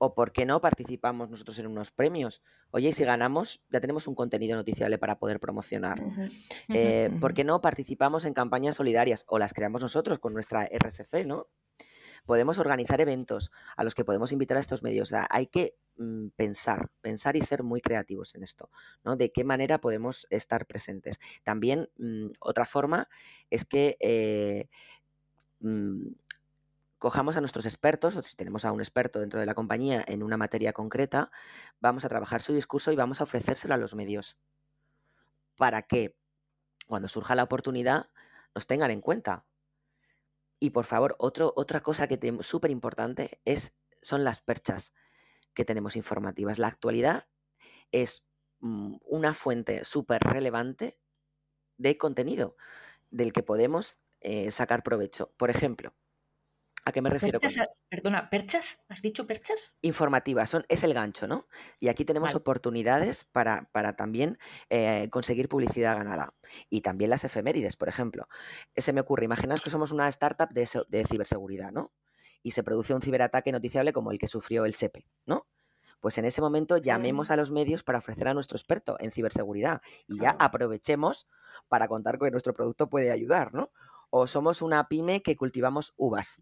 ¿O 0.00 0.14
por 0.14 0.30
qué 0.30 0.46
no 0.46 0.60
participamos 0.60 1.28
nosotros 1.28 1.58
en 1.58 1.66
unos 1.66 1.90
premios? 1.90 2.42
Oye, 2.70 2.88
y 2.88 2.92
si 2.92 3.04
ganamos, 3.04 3.60
ya 3.68 3.80
tenemos 3.80 4.06
un 4.06 4.14
contenido 4.14 4.56
noticiable 4.56 4.96
para 4.96 5.18
poder 5.18 5.40
promocionar. 5.40 6.00
Eh, 6.68 7.10
¿Por 7.20 7.34
qué 7.34 7.42
no 7.42 7.60
participamos 7.60 8.24
en 8.24 8.32
campañas 8.32 8.76
solidarias? 8.76 9.24
O 9.26 9.40
las 9.40 9.52
creamos 9.52 9.82
nosotros 9.82 10.20
con 10.20 10.34
nuestra 10.34 10.68
RSC, 10.70 11.26
¿no? 11.26 11.48
Podemos 12.28 12.58
organizar 12.58 13.00
eventos 13.00 13.50
a 13.74 13.84
los 13.84 13.94
que 13.94 14.04
podemos 14.04 14.32
invitar 14.32 14.58
a 14.58 14.60
estos 14.60 14.82
medios. 14.82 15.08
O 15.08 15.12
sea, 15.12 15.26
hay 15.30 15.46
que 15.46 15.78
mm, 15.96 16.26
pensar, 16.36 16.90
pensar 17.00 17.36
y 17.36 17.40
ser 17.40 17.62
muy 17.62 17.80
creativos 17.80 18.34
en 18.34 18.42
esto, 18.42 18.68
¿no? 19.02 19.16
De 19.16 19.32
qué 19.32 19.44
manera 19.44 19.80
podemos 19.80 20.26
estar 20.28 20.66
presentes. 20.66 21.20
También 21.42 21.88
mm, 21.96 22.32
otra 22.40 22.66
forma 22.66 23.08
es 23.48 23.64
que 23.64 23.96
eh, 24.00 24.68
mm, 25.60 26.08
cojamos 26.98 27.38
a 27.38 27.40
nuestros 27.40 27.64
expertos, 27.64 28.14
o 28.14 28.22
si 28.22 28.36
tenemos 28.36 28.66
a 28.66 28.72
un 28.72 28.80
experto 28.82 29.20
dentro 29.20 29.40
de 29.40 29.46
la 29.46 29.54
compañía 29.54 30.04
en 30.06 30.22
una 30.22 30.36
materia 30.36 30.74
concreta, 30.74 31.30
vamos 31.80 32.04
a 32.04 32.10
trabajar 32.10 32.42
su 32.42 32.52
discurso 32.52 32.92
y 32.92 32.96
vamos 32.96 33.22
a 33.22 33.24
ofrecérselo 33.24 33.72
a 33.72 33.78
los 33.78 33.94
medios. 33.94 34.36
Para 35.56 35.80
que 35.80 36.14
cuando 36.86 37.08
surja 37.08 37.34
la 37.34 37.44
oportunidad 37.44 38.10
nos 38.54 38.66
tengan 38.66 38.90
en 38.90 39.00
cuenta. 39.00 39.46
Y 40.60 40.70
por 40.70 40.84
favor, 40.84 41.16
otra 41.18 41.80
cosa 41.82 42.08
que 42.08 42.36
súper 42.40 42.70
importante 42.70 43.40
es, 43.44 43.74
son 44.02 44.24
las 44.24 44.40
perchas 44.40 44.92
que 45.54 45.64
tenemos 45.64 45.96
informativas. 45.96 46.58
La 46.58 46.68
actualidad 46.68 47.28
es 47.92 48.26
mm, 48.60 48.96
una 49.02 49.34
fuente 49.34 49.84
súper 49.84 50.20
relevante 50.22 50.98
de 51.76 51.96
contenido 51.96 52.56
del 53.10 53.32
que 53.32 53.42
podemos 53.42 53.98
eh, 54.20 54.50
sacar 54.50 54.82
provecho. 54.82 55.32
Por 55.36 55.50
ejemplo, 55.50 55.94
¿A 56.88 56.92
qué 56.92 57.02
me 57.02 57.10
refiero? 57.10 57.38
perdona, 57.90 58.30
¿perchas? 58.30 58.82
¿Has 58.88 59.02
dicho 59.02 59.26
perchas? 59.26 59.76
Informativas, 59.82 60.48
son, 60.48 60.64
es 60.70 60.84
el 60.84 60.94
gancho, 60.94 61.28
¿no? 61.28 61.46
Y 61.78 61.88
aquí 61.88 62.06
tenemos 62.06 62.34
oportunidades 62.34 63.24
para, 63.24 63.68
para 63.72 63.94
también 63.94 64.38
eh, 64.70 65.08
conseguir 65.10 65.50
publicidad 65.50 65.98
ganada. 65.98 66.32
Y 66.70 66.80
también 66.80 67.10
las 67.10 67.24
efemérides, 67.24 67.76
por 67.76 67.90
ejemplo. 67.90 68.26
Se 68.74 68.94
me 68.94 69.02
ocurre, 69.02 69.26
imaginaos 69.26 69.60
que 69.60 69.68
somos 69.68 69.92
una 69.92 70.08
startup 70.08 70.48
de, 70.48 70.66
de 70.88 71.04
ciberseguridad, 71.04 71.72
¿no? 71.72 71.92
Y 72.42 72.52
se 72.52 72.62
produce 72.62 72.94
un 72.94 73.02
ciberataque 73.02 73.52
noticiable 73.52 73.92
como 73.92 74.10
el 74.10 74.18
que 74.18 74.26
sufrió 74.26 74.64
el 74.64 74.72
SEPE, 74.72 75.04
¿no? 75.26 75.46
pues 76.00 76.16
en 76.16 76.24
ese 76.24 76.40
momento 76.40 76.76
llamemos 76.76 77.32
a 77.32 77.36
los 77.36 77.50
medios 77.50 77.82
para 77.82 77.98
ofrecer 77.98 78.28
a 78.28 78.34
nuestro 78.34 78.56
experto 78.56 78.96
en 79.00 79.10
ciberseguridad 79.10 79.82
y 80.06 80.20
ya 80.20 80.36
aprovechemos 80.38 81.26
para 81.66 81.88
contar 81.88 82.20
que 82.20 82.30
nuestro 82.30 82.54
producto 82.54 82.88
puede 82.88 83.10
ayudar, 83.10 83.52
¿no? 83.52 83.72
O 84.08 84.28
somos 84.28 84.62
una 84.62 84.86
pyme 84.86 85.22
que 85.22 85.36
cultivamos 85.36 85.94
uvas 85.96 86.40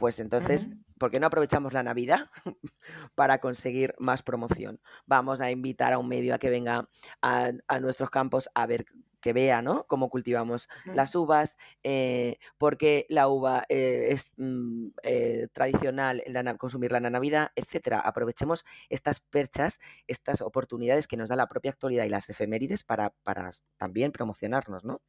pues 0.00 0.18
entonces, 0.18 0.70
¿por 0.98 1.10
qué 1.10 1.20
no 1.20 1.26
aprovechamos 1.26 1.74
la 1.74 1.82
Navidad 1.82 2.30
para 3.14 3.38
conseguir 3.38 3.94
más 3.98 4.22
promoción? 4.22 4.80
Vamos 5.04 5.42
a 5.42 5.50
invitar 5.50 5.92
a 5.92 5.98
un 5.98 6.08
medio 6.08 6.34
a 6.34 6.38
que 6.38 6.48
venga 6.48 6.88
a, 7.20 7.52
nuestros 7.82 8.08
campos 8.08 8.48
a 8.54 8.64
ver 8.64 8.86
que 9.20 9.34
vea 9.34 9.60
¿no? 9.60 9.84
cómo 9.86 10.08
cultivamos 10.08 10.70
las 10.86 11.14
uvas, 11.14 11.58
eh, 11.82 12.38
porque 12.56 13.04
la 13.10 13.28
uva 13.28 13.66
eh, 13.68 14.06
es 14.12 14.32
mm, 14.38 14.86
eh, 15.02 15.48
tradicional 15.52 16.22
en 16.24 16.56
consumirla 16.56 16.96
en 16.96 17.04
la 17.04 17.10
Navidad, 17.10 17.50
etcétera. 17.54 18.00
Aprovechemos 18.00 18.64
estas 18.88 19.20
perchas, 19.20 19.80
estas 20.06 20.40
oportunidades 20.40 21.06
que 21.06 21.18
nos 21.18 21.28
da 21.28 21.36
la 21.36 21.46
propia 21.46 21.72
actualidad 21.72 22.06
y 22.06 22.08
las 22.08 22.30
efemérides 22.30 22.84
para, 22.84 23.10
para 23.22 23.50
también 23.76 24.12
promocionarnos, 24.12 24.82
¿no? 24.82 25.02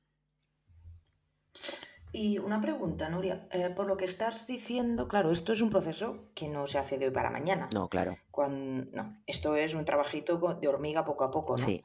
Y 2.13 2.39
una 2.39 2.60
pregunta, 2.60 3.08
Nuria, 3.10 3.47
eh, 3.52 3.69
por 3.69 3.88
lo 3.88 3.95
que 3.95 4.04
estás 4.04 4.45
diciendo, 4.45 5.08
claro, 5.08 5.32
esto 5.32 5.54
es 5.54 5.62
un 5.62 5.69
proceso 5.69 6.26
que 6.36 6.50
no 6.50 6.67
se 6.67 6.78
hace 6.78 6.97
de 6.97 7.06
hoy 7.06 7.12
para 7.12 7.30
mañana. 7.30 7.69
No, 7.74 7.88
claro. 7.88 8.17
Cuando, 8.32 8.89
no, 8.91 9.21
esto 9.26 9.56
es 9.56 9.74
un 9.74 9.86
trabajito 9.86 10.38
de 10.60 10.67
hormiga 10.67 11.06
poco 11.06 11.24
a 11.24 11.32
poco, 11.32 11.56
¿no? 11.56 11.65
Sí. 11.65 11.82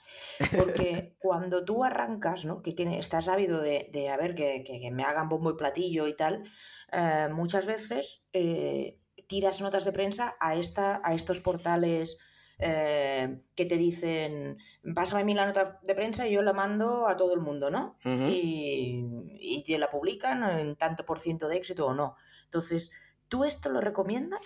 Porque 0.57 1.15
cuando 1.21 1.65
tú 1.65 1.85
arrancas, 1.85 2.45
¿no? 2.45 2.61
Que 2.61 2.73
tiene, 2.73 2.99
estás 2.99 3.29
ávido 3.29 3.61
de, 3.61 3.89
de 3.93 4.09
a 4.09 4.17
ver, 4.17 4.35
que, 4.35 4.65
que, 4.65 4.91
me 4.91 5.05
hagan 5.05 5.29
bombo 5.29 5.51
y 5.51 5.57
platillo 5.57 6.09
y 6.09 6.17
tal, 6.17 6.43
eh, 6.91 7.29
muchas 7.33 7.67
veces 7.67 8.27
eh, 8.33 8.99
tiras 9.29 9.61
notas 9.61 9.85
de 9.85 9.93
prensa 9.93 10.37
a, 10.41 10.57
esta, 10.57 11.01
a 11.05 11.15
estos 11.15 11.41
portales 11.41 12.17
eh, 12.59 13.41
que 13.55 13.67
te 13.67 13.77
dicen, 13.77 14.59
pásame 14.95 15.23
a 15.23 15.25
mí 15.25 15.35
la 15.35 15.47
nota 15.47 15.79
de 15.83 15.95
prensa 15.95 16.27
y 16.27 16.33
yo 16.33 16.43
la 16.43 16.53
mando 16.53 17.07
a 17.07 17.17
todo 17.17 17.35
el 17.35 17.41
mundo, 17.41 17.71
¿no? 17.71 17.99
y, 18.05 19.05
y 19.39 19.63
te 19.65 19.79
la 19.79 19.91
publican 19.91 20.43
en 20.59 20.77
tanto 20.77 21.05
por 21.05 21.21
ciento 21.21 21.49
de 21.49 21.57
éxito 21.57 21.87
o 21.87 21.95
no. 21.95 22.17
Entonces, 22.45 22.91
¿tú 23.29 23.45
esto 23.45 23.69
lo 23.69 23.81
recomiendas? 23.81 24.41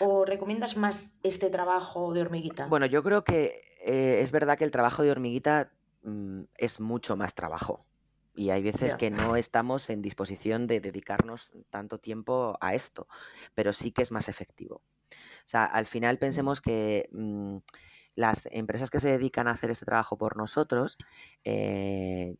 ¿O 0.00 0.24
recomiendas 0.24 0.76
más 0.76 1.14
este 1.22 1.48
trabajo 1.48 2.12
de 2.12 2.22
hormiguita? 2.22 2.66
Bueno, 2.66 2.86
yo 2.86 3.02
creo 3.02 3.24
que 3.24 3.62
eh, 3.84 4.20
es 4.20 4.32
verdad 4.32 4.58
que 4.58 4.64
el 4.64 4.70
trabajo 4.70 5.02
de 5.02 5.10
hormiguita 5.10 5.72
mm, 6.02 6.42
es 6.56 6.80
mucho 6.80 7.16
más 7.16 7.34
trabajo. 7.34 7.86
Y 8.34 8.50
hay 8.50 8.62
veces 8.62 8.94
que 8.94 9.10
no 9.10 9.36
estamos 9.36 9.90
en 9.90 10.00
disposición 10.00 10.66
de 10.66 10.80
dedicarnos 10.80 11.50
tanto 11.68 11.98
tiempo 11.98 12.56
a 12.62 12.74
esto, 12.74 13.06
pero 13.54 13.74
sí 13.74 13.92
que 13.92 14.00
es 14.00 14.10
más 14.10 14.30
efectivo. 14.30 14.82
O 15.38 15.48
sea, 15.48 15.64
al 15.64 15.86
final 15.86 16.18
pensemos 16.18 16.60
que 16.60 17.08
mm, 17.12 17.58
las 18.14 18.48
empresas 18.52 18.90
que 18.90 19.00
se 19.00 19.08
dedican 19.10 19.48
a 19.48 19.52
hacer 19.52 19.70
este 19.70 19.86
trabajo 19.86 20.16
por 20.16 20.36
nosotros 20.36 20.98
eh, 21.44 22.36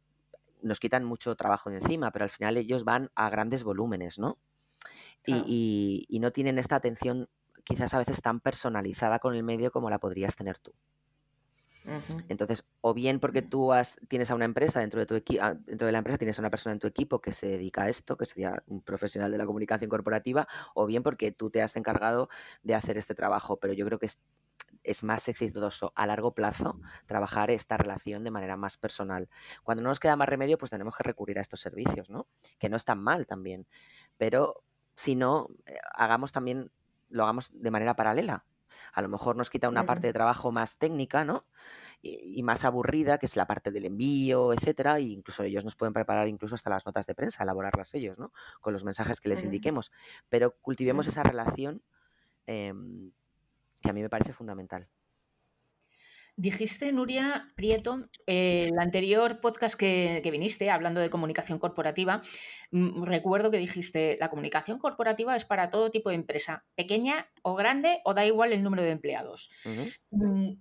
nos 0.63 0.81
quitan 0.81 1.05
mucho 1.05 1.35
trabajo 1.35 1.71
de 1.71 1.77
encima, 1.77 2.11
pero 2.11 2.25
al 2.25 2.31
final 2.31 2.57
ellos 2.57 2.85
van 2.85 3.11
a 3.15 3.31
grandes 3.31 3.65
volúmenes, 3.65 4.19
¿no? 4.19 4.39
Y, 5.25 6.05
y, 6.09 6.19
no 6.19 6.33
tienen 6.33 6.59
esta 6.59 6.75
atención 6.75 7.29
quizás 7.65 7.95
a 7.95 7.99
veces 7.99 8.21
tan 8.23 8.41
personalizada 8.41 9.21
con 9.21 9.37
el 9.37 9.45
medio 9.45 9.71
como 9.71 9.89
la 9.89 10.01
podrías 10.01 10.35
tener 10.35 10.59
tú. 10.59 10.75
Entonces, 12.29 12.65
o 12.81 12.95
bien 12.95 13.21
porque 13.21 13.43
tú 13.43 13.73
has, 13.73 13.97
tienes 14.09 14.31
a 14.31 14.35
una 14.35 14.45
empresa 14.45 14.81
dentro 14.81 15.01
de 15.01 15.07
tu 15.07 15.15
equipo, 15.15 15.45
dentro 15.65 15.87
de 15.87 15.93
la 15.93 15.99
empresa 15.99 16.19
tienes 16.19 16.39
a 16.39 16.43
una 16.43 16.51
persona 16.51 16.73
en 16.73 16.79
tu 16.79 16.87
equipo 16.87 17.21
que 17.21 17.33
se 17.33 17.49
dedica 17.49 17.85
a 17.85 17.89
esto, 17.89 18.17
que 18.17 18.25
sería 18.25 18.63
un 18.67 18.83
profesional 18.83 19.31
de 19.31 19.39
la 19.39 19.47
comunicación 19.47 19.91
corporativa, 19.91 20.47
o 20.75 20.87
bien 20.87 21.03
porque 21.03 21.33
tú 21.33 21.51
te 21.51 21.63
has 21.63 21.77
encargado 21.77 22.29
de 22.63 22.75
hacer 22.75 22.97
este 22.99 23.15
trabajo. 23.15 23.59
Pero 23.59 23.73
yo 23.73 23.87
creo 23.87 23.99
que 23.99 24.09
es, 24.85 25.03
más 25.03 25.29
exitoso 25.29 25.93
a 25.95 26.07
largo 26.07 26.35
plazo 26.35 26.81
trabajar 27.07 27.51
esta 27.51 27.77
relación 27.77 28.25
de 28.25 28.31
manera 28.31 28.57
más 28.57 28.77
personal. 28.77 29.29
Cuando 29.63 29.83
no 29.83 29.89
nos 29.89 30.01
queda 30.01 30.17
más 30.17 30.29
remedio, 30.29 30.59
pues 30.59 30.71
tenemos 30.71 30.97
que 30.97 31.05
recurrir 31.05 31.39
a 31.39 31.43
estos 31.43 31.61
servicios, 31.61 32.11
¿no? 32.11 32.27
Que 32.59 32.69
no 32.69 32.77
están 32.77 33.01
mal 33.01 33.27
también. 33.27 33.67
Pero 34.19 34.65
si 34.95 35.15
no, 35.15 35.49
eh, 35.67 35.77
hagamos 35.95 36.33
también, 36.33 36.71
lo 37.09 37.23
hagamos 37.25 37.51
de 37.55 37.71
manera 37.71 37.95
paralela 37.95 38.45
a 38.93 39.03
lo 39.03 39.09
mejor 39.09 39.37
nos 39.37 39.51
quita 39.51 39.69
una 39.69 39.85
parte 39.85 40.07
de 40.07 40.13
trabajo 40.13 40.53
más 40.53 40.77
técnica, 40.77 41.25
¿no? 41.25 41.47
Y, 42.03 42.43
más 42.43 42.65
aburrida, 42.65 43.19
que 43.19 43.27
es 43.27 43.37
la 43.37 43.47
parte 43.47 43.71
del 43.71 43.87
envío, 43.87 44.53
etcétera, 44.53 44.99
e 44.99 45.03
incluso 45.03 45.45
ellos 45.45 45.65
nos 45.65 45.77
pueden 45.77 45.95
preparar 45.95 46.27
incluso 46.29 46.55
hasta 46.55 46.69
las 46.69 46.85
notas 46.85 47.07
de 47.07 47.15
prensa, 47.15 47.45
elaborarlas 47.45 47.95
ellos, 47.95 48.19
¿no? 48.19 48.33
Con 48.61 48.73
los 48.73 48.85
mensajes 48.85 49.21
que 49.21 49.29
les 49.29 49.43
indiquemos. 49.45 49.93
Pero 50.29 50.57
cultivemos 50.61 51.07
esa 51.07 51.23
relación 51.23 51.83
em, 52.47 53.13
que 53.81 53.91
a 53.91 53.93
mí 53.93 54.03
me 54.03 54.11
parece 54.11 54.33
fundamental. 54.33 54.89
Dijiste, 56.37 56.91
Nuria 56.93 57.53
Prieto, 57.57 58.09
el 58.25 58.79
anterior 58.79 59.41
podcast 59.41 59.79
que, 59.79 60.27
viniste, 60.33 60.71
hablando 60.71 61.01
de 61.01 61.11
comunicación 61.11 61.59
corporativa, 61.59 62.23
mm, 62.71 63.03
recuerdo 63.03 63.51
que 63.51 63.59
dijiste, 63.59 64.17
la 64.19 64.31
comunicación 64.31 64.79
corporativa 64.79 65.37
es 65.37 65.45
para 65.45 65.69
todo 65.69 65.91
tipo 65.91 66.09
de 66.09 66.15
empresa, 66.17 66.65
pequeña 66.75 67.29
o 67.43 67.55
grande, 67.55 68.01
o 68.05 68.15
da 68.15 68.25
igual 68.25 68.53
el 68.53 68.63
número 68.63 68.83
de 68.83 68.91
empleados. 68.91 69.51
Mm, 70.11 70.53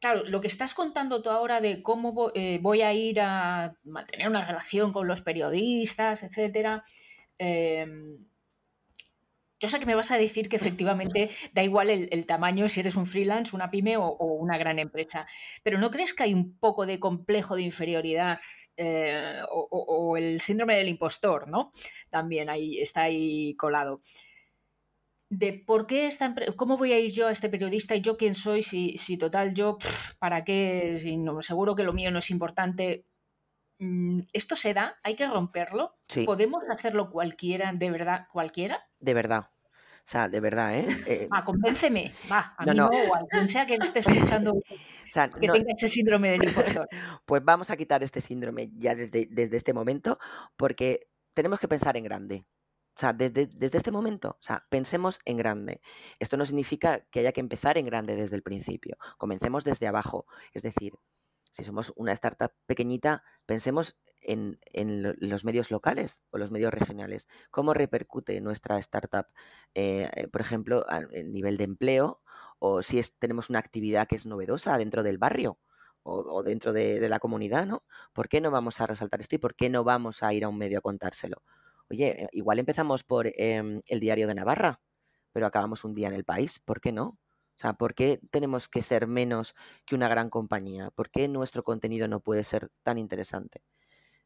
claro, 0.00 0.24
lo 0.26 0.42
que 0.42 0.48
estás 0.48 0.74
contando 0.74 1.22
tú 1.22 1.30
ahora 1.30 1.62
de 1.62 1.82
cómo 1.82 2.30
eh, 2.34 2.58
voy 2.60 2.82
a 2.82 2.92
ir 2.92 3.20
a 3.22 3.74
mantener 3.84 4.28
una 4.28 4.44
relación 4.44 4.92
con 4.92 5.08
los 5.08 5.22
periodistas, 5.22 6.22
etcétera, 6.22 6.84
em, 7.38 8.18
yo 9.64 9.68
sé 9.70 9.80
que 9.80 9.86
me 9.86 9.94
vas 9.94 10.10
a 10.10 10.18
decir 10.18 10.50
que 10.50 10.56
efectivamente 10.56 11.30
da 11.54 11.62
igual 11.62 11.88
el, 11.88 12.26
tamaño 12.26 12.68
si 12.68 12.80
eres 12.80 12.96
un 12.96 13.06
freelance, 13.06 13.56
una 13.56 13.70
pyme 13.70 13.96
o, 13.96 14.14
una 14.18 14.58
gran 14.58 14.78
empresa, 14.78 15.26
pero 15.62 15.78
¿no 15.78 15.90
crees 15.90 16.12
que 16.12 16.24
hay 16.24 16.34
un 16.34 16.58
poco 16.58 16.84
de 16.84 17.00
complejo 17.00 17.56
de 17.56 17.62
inferioridad 17.62 18.38
eh, 18.76 19.40
o, 19.50 20.18
el 20.18 20.42
síndrome 20.42 20.76
del 20.76 20.88
impostor, 20.88 21.48
¿no? 21.48 21.72
También 22.10 22.50
ahí 22.50 22.78
está 22.78 23.04
ahí 23.04 23.56
colado. 23.56 24.02
De 25.30 25.54
por 25.54 25.86
qué 25.86 26.06
esta 26.06 26.34
cómo 26.56 26.76
voy 26.76 26.92
a 26.92 26.98
ir 26.98 27.10
yo 27.10 27.28
a 27.28 27.32
este 27.32 27.48
periodista 27.48 27.96
y 27.96 28.02
yo 28.02 28.18
quién 28.18 28.34
soy 28.34 28.60
si, 28.60 28.98
si 28.98 29.16
total 29.16 29.54
yo, 29.54 29.78
¿para 30.18 30.44
qué? 30.44 30.98
Si 31.00 31.16
no, 31.16 31.40
seguro 31.40 31.74
que 31.74 31.84
lo 31.84 31.94
mío 31.94 32.10
no 32.10 32.18
es 32.18 32.30
importante. 32.30 33.06
Mm, 33.78 34.20
¿Esto 34.34 34.56
se 34.56 34.74
da? 34.74 34.98
¿Hay 35.02 35.16
que 35.16 35.26
romperlo? 35.26 35.96
¿Podemos 36.26 36.64
hacerlo 36.68 37.10
cualquiera, 37.10 37.72
de 37.72 37.90
verdad, 37.90 38.26
cualquiera? 38.30 38.86
De 39.00 39.14
verdad. 39.14 39.53
O 40.04 40.06
sea, 40.06 40.28
de 40.28 40.38
verdad, 40.38 40.74
¿eh? 40.78 40.86
eh 41.06 41.28
ah, 41.30 41.44
convénceme. 41.44 42.12
Va, 42.30 42.54
a 42.58 42.64
mí 42.64 42.74
no, 42.74 42.88
o 42.88 43.14
a 43.14 43.26
quien 43.30 43.48
sea 43.48 43.66
que 43.66 43.74
esté 43.74 44.00
escuchando 44.00 44.52
que 45.40 45.48
tenga 45.48 45.72
ese 45.74 45.88
síndrome 45.88 46.30
del 46.30 46.44
impostor. 46.44 46.88
Pues 47.24 47.42
vamos 47.42 47.70
a 47.70 47.76
quitar 47.76 48.02
este 48.02 48.20
síndrome 48.20 48.70
ya 48.76 48.94
desde, 48.94 49.26
desde 49.30 49.56
este 49.56 49.72
momento, 49.72 50.18
porque 50.56 51.08
tenemos 51.32 51.58
que 51.58 51.68
pensar 51.68 51.96
en 51.96 52.04
grande. 52.04 52.46
O 52.96 53.00
sea, 53.00 53.12
desde, 53.12 53.46
desde, 53.46 53.78
este 53.78 53.90
momento, 53.90 54.36
o 54.38 54.42
sea, 54.42 54.66
pensemos 54.68 55.18
en 55.24 55.36
grande. 55.36 55.80
Esto 56.20 56.36
no 56.36 56.44
significa 56.44 57.00
que 57.10 57.20
haya 57.20 57.32
que 57.32 57.40
empezar 57.40 57.76
en 57.76 57.86
grande 57.86 58.14
desde 58.14 58.36
el 58.36 58.42
principio. 58.42 58.96
Comencemos 59.18 59.64
desde 59.64 59.88
abajo. 59.88 60.26
Es 60.52 60.62
decir, 60.62 60.92
si 61.54 61.62
somos 61.62 61.92
una 61.94 62.10
startup 62.10 62.50
pequeñita, 62.66 63.22
pensemos 63.46 63.96
en, 64.20 64.58
los 65.20 65.44
medios 65.44 65.70
locales 65.70 66.24
o 66.30 66.38
los 66.38 66.50
medios 66.50 66.74
regionales. 66.74 67.28
¿Cómo 67.52 67.74
repercute 67.74 68.40
nuestra 68.40 68.76
startup, 68.78 69.26
eh, 69.72 70.10
eh, 70.16 70.26
por 70.26 70.40
ejemplo, 70.40 70.84
a, 70.88 71.02
nivel 71.02 71.56
de 71.56 71.64
empleo 71.64 72.20
o 72.58 72.82
si 72.82 72.98
es, 72.98 73.16
tenemos 73.18 73.50
una 73.50 73.60
actividad 73.60 74.08
que 74.08 74.16
es 74.16 74.26
novedosa 74.26 74.76
dentro 74.78 75.04
del 75.04 75.16
barrio? 75.16 75.60
O, 76.02 76.42
dentro 76.42 76.72
de, 76.74 77.08
la 77.08 77.18
comunidad, 77.18 77.66
¿no? 77.66 77.84
¿Por 78.12 78.28
qué 78.28 78.42
no 78.42 78.50
vamos 78.50 78.80
a 78.80 78.86
resaltar 78.86 79.20
esto 79.20 79.36
y 79.36 79.38
por 79.38 79.54
qué 79.54 79.70
no 79.70 79.84
vamos 79.84 80.22
a 80.22 80.34
ir 80.34 80.44
a 80.44 80.48
un 80.48 80.58
medio 80.58 80.80
a 80.80 80.82
contárselo? 80.82 81.42
Oye, 81.88 82.24
eh, 82.24 82.28
igual 82.32 82.58
empezamos 82.58 83.04
por 83.04 83.26
em, 83.36 83.80
el 83.88 84.00
diario 84.00 84.26
de 84.26 84.34
Navarra, 84.34 84.82
pero 85.32 85.46
acabamos 85.46 85.84
un 85.84 85.94
día 85.94 86.08
en 86.08 86.14
el 86.14 86.24
país, 86.24 86.60
¿por 86.60 86.82
qué 86.82 86.92
no? 86.92 87.18
O 87.56 87.58
sea, 87.58 87.74
¿por 87.74 87.94
qué 87.94 88.20
tenemos 88.30 88.68
que 88.68 88.82
ser 88.82 89.06
menos 89.06 89.54
que 89.86 89.94
una 89.94 90.08
gran 90.08 90.28
compañía? 90.28 90.90
¿Por 90.90 91.10
qué 91.10 91.28
nuestro 91.28 91.62
contenido 91.62 92.08
no 92.08 92.20
puede 92.20 92.42
ser 92.42 92.70
tan 92.82 92.98
interesante? 92.98 93.62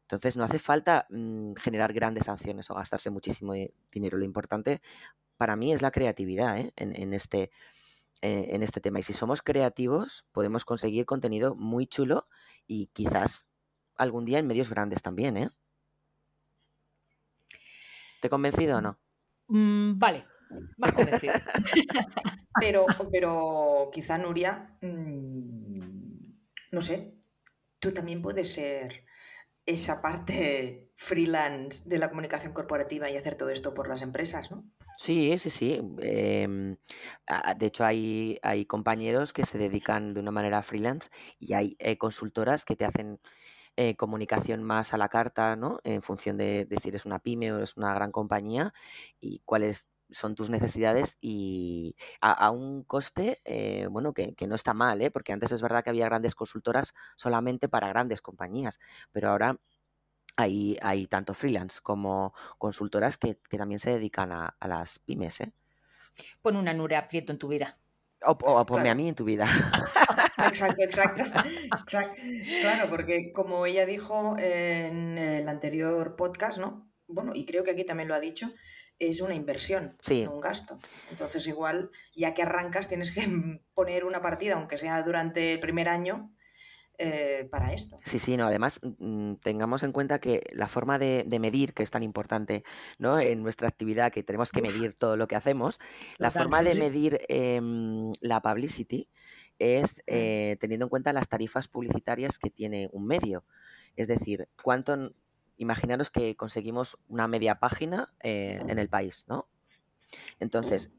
Entonces 0.01 0.35
no 0.35 0.43
hace 0.43 0.57
falta 0.57 1.05
mm, 1.09 1.53
generar 1.53 1.93
grandes 1.93 2.25
sanciones 2.25 2.69
o 2.71 2.75
gastarse 2.75 3.11
muchísimo 3.11 3.53
dinero. 3.91 4.17
Lo 4.17 4.25
importante 4.25 4.81
para 5.37 5.55
mí 5.55 5.71
es 5.71 5.83
la 5.83 5.91
creatividad 5.91 6.57
¿eh? 6.57 6.73
en, 6.75 7.13
este, 7.13 7.51
eh, 8.21 8.47
en 8.49 8.63
este 8.63 8.81
tema. 8.81 8.99
Y 8.99 9.03
si 9.03 9.13
somos 9.13 9.43
creativos, 9.43 10.25
podemos 10.31 10.65
conseguir 10.65 11.05
contenido 11.05 11.53
muy 11.53 11.85
chulo 11.85 12.27
y 12.65 12.87
quizás 12.87 13.47
algún 13.95 14.25
día 14.25 14.39
en 14.39 14.47
medios 14.47 14.71
grandes 14.71 15.03
también. 15.03 15.37
¿eh? 15.37 15.49
¿Te 18.19 18.27
he 18.27 18.29
convencido 18.29 18.79
o 18.79 18.81
no? 18.81 18.99
Mm, 19.47 19.99
vale, 19.99 20.25
más 20.77 20.93
pero, 22.59 22.85
pero 23.11 23.89
quizá 23.93 24.17
Nuria, 24.17 24.77
mm, 24.81 25.79
no 26.71 26.81
sé, 26.81 27.15
tú 27.79 27.91
también 27.91 28.21
puedes 28.21 28.53
ser 28.53 29.05
esa 29.65 30.01
parte 30.01 30.89
freelance 30.95 31.87
de 31.87 31.99
la 31.99 32.09
comunicación 32.09 32.53
corporativa 32.53 33.09
y 33.09 33.17
hacer 33.17 33.35
todo 33.35 33.49
esto 33.49 33.73
por 33.73 33.87
las 33.87 34.01
empresas, 34.01 34.51
¿no? 34.51 34.65
Sí, 34.97 35.37
sí, 35.37 35.49
sí. 35.49 35.79
Em, 36.01 36.75
de 37.57 37.65
hecho, 37.65 37.85
hay, 37.85 38.39
hay 38.41 38.65
compañeros 38.65 39.31
que 39.31 39.45
se 39.45 39.57
dedican 39.57 40.13
de 40.13 40.19
una 40.19 40.31
manera 40.31 40.63
freelance 40.63 41.09
y 41.37 41.53
hay 41.53 41.75
eh, 41.79 41.97
consultoras 41.97 42.65
que 42.65 42.75
te 42.75 42.85
hacen 42.85 43.19
eh, 43.77 43.95
comunicación 43.95 44.61
más 44.63 44.93
a 44.93 44.97
la 44.97 45.07
carta, 45.07 45.55
¿no? 45.55 45.79
En 45.85 46.01
función 46.01 46.35
de, 46.35 46.67
si 46.81 46.89
eres 46.89 47.05
una 47.05 47.19
pyme 47.19 47.53
o 47.53 47.57
eres 47.57 47.77
una 47.77 47.93
gran 47.93 48.11
compañía 48.11 48.73
y 49.21 49.39
cuáles 49.45 49.87
son 50.11 50.35
tus 50.35 50.49
necesidades 50.49 51.17
y 51.21 51.95
a, 52.21 52.49
un 52.51 52.83
coste, 52.83 53.41
eh, 53.45 53.87
bueno, 53.89 54.13
que, 54.13 54.35
no 54.47 54.55
está 54.55 54.73
mal, 54.73 55.01
¿eh? 55.01 55.11
porque 55.11 55.33
antes 55.33 55.51
es 55.51 55.61
verdad 55.61 55.83
que 55.83 55.89
había 55.89 56.05
grandes 56.05 56.35
consultoras 56.35 56.93
solamente 57.15 57.69
para 57.69 57.89
grandes 57.89 58.21
compañías, 58.21 58.79
pero 59.11 59.29
ahora 59.29 59.59
hay, 60.35 60.77
hay 60.81 61.07
tanto 61.07 61.33
freelance 61.33 61.79
como 61.81 62.33
consultoras 62.57 63.17
que, 63.17 63.35
también 63.57 63.79
se 63.79 63.91
dedican 63.91 64.31
a, 64.31 64.55
las 64.61 64.99
pymes. 64.99 65.41
¿eh? 65.41 65.53
Pon 66.41 66.55
una 66.55 66.73
nube 66.73 66.95
aprieto 66.95 67.31
en 67.31 67.39
tu 67.39 67.47
vida. 67.47 67.77
O, 68.21 68.31
o 68.31 68.65
ponme 68.65 68.89
a 68.89 68.95
mí 68.95 69.07
en 69.07 69.15
tu 69.15 69.23
vida. 69.23 69.47
Exacto, 70.47 70.83
exacto, 70.83 71.23
Claro, 72.61 72.89
porque 72.89 73.31
como 73.33 73.65
ella 73.65 73.85
dijo 73.85 74.37
en 74.37 75.17
el 75.17 75.47
anterior 75.47 76.15
podcast, 76.15 76.59
¿no? 76.59 76.89
Bueno, 77.07 77.33
y 77.35 77.45
creo 77.45 77.63
que 77.63 77.71
aquí 77.71 77.83
también 77.83 78.07
lo 78.07 78.15
ha 78.15 78.19
dicho, 78.19 78.51
es 78.99 79.21
una 79.21 79.33
inversión, 79.33 79.95
no 80.25 80.33
un 80.33 80.41
gasto. 80.41 80.77
Entonces, 81.09 81.47
igual, 81.47 81.89
ya 82.15 82.33
que 82.33 82.43
arrancas, 82.43 82.87
tienes 82.87 83.11
que 83.11 83.21
poner 83.73 84.05
una 84.05 84.21
partida, 84.21 84.55
aunque 84.55 84.77
sea 84.77 85.01
durante 85.03 85.53
el 85.53 85.59
primer 85.59 85.87
año, 85.87 86.31
eh, 87.01 87.47
para 87.49 87.71
esto. 87.71 87.95
Sí, 88.03 88.19
sí, 88.19 88.35
no, 88.35 88.45
además 88.45 88.81
mm, 88.83 89.35
tengamos 89.35 89.83
en 89.83 89.93
cuenta 89.93 90.19
que 90.19 90.43
la 90.51 90.67
forma 90.67 90.99
de, 90.99 91.25
medir, 91.39 91.73
que 91.73 91.81
es 91.81 91.91
tan 91.91 92.03
importante 92.03 92.65
¿no? 92.97 93.21
en 93.21 93.41
nuestra 93.41 93.69
actividad, 93.69 94.11
que 94.11 94.21
tenemos 94.21 94.51
que 94.51 94.61
medir 94.61 94.93
todo 94.97 95.15
lo 95.15 95.25
que 95.25 95.37
hacemos, 95.37 95.79
la 96.17 96.29
forma 96.29 96.61
de 96.61 96.75
medir 96.75 97.21
em, 97.29 98.11
la 98.19 98.41
publicity 98.41 99.07
es 99.59 100.03
eh, 100.07 100.57
teniendo 100.59 100.87
en 100.87 100.89
cuenta 100.89 101.13
las 101.13 101.29
tarifas 101.29 101.69
publicitarias 101.69 102.37
que 102.37 102.49
tiene 102.49 102.89
un 102.91 103.07
medio. 103.07 103.45
Es 103.95 104.09
decir, 104.09 104.49
cuánto 104.61 105.13
imaginaros 105.59 106.09
que 106.09 106.35
conseguimos 106.35 106.97
una 107.09 107.27
media 107.27 107.59
página 107.59 108.13
eh, 108.21 108.59
en 108.67 108.79
el 108.79 108.89
país, 108.89 109.25
¿no? 109.27 109.49
Entonces, 110.39 110.89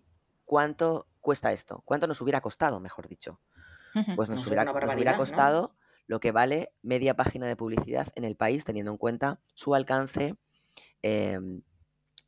¿cuánto 0.44 1.08
cuesta 1.20 1.50
esto? 1.50 1.82
¿Cuánto 1.86 2.06
nos 2.06 2.20
hubiera 2.20 2.42
costado, 2.42 2.78
mejor 2.78 3.08
dicho? 3.08 3.40
Pues 4.14 4.28
nos, 4.28 4.46
hubiera, 4.46 5.16
costado 5.16 5.74
lo 6.06 6.20
que 6.20 6.30
vale 6.30 6.72
media 6.82 7.16
página 7.16 7.46
de 7.46 7.56
publicidad 7.56 8.06
en 8.14 8.24
el 8.24 8.36
país, 8.36 8.64
teniendo 8.64 8.92
en 8.92 8.98
cuenta 8.98 9.40
su 9.54 9.74
alcance 9.74 10.36
em, 11.02 11.62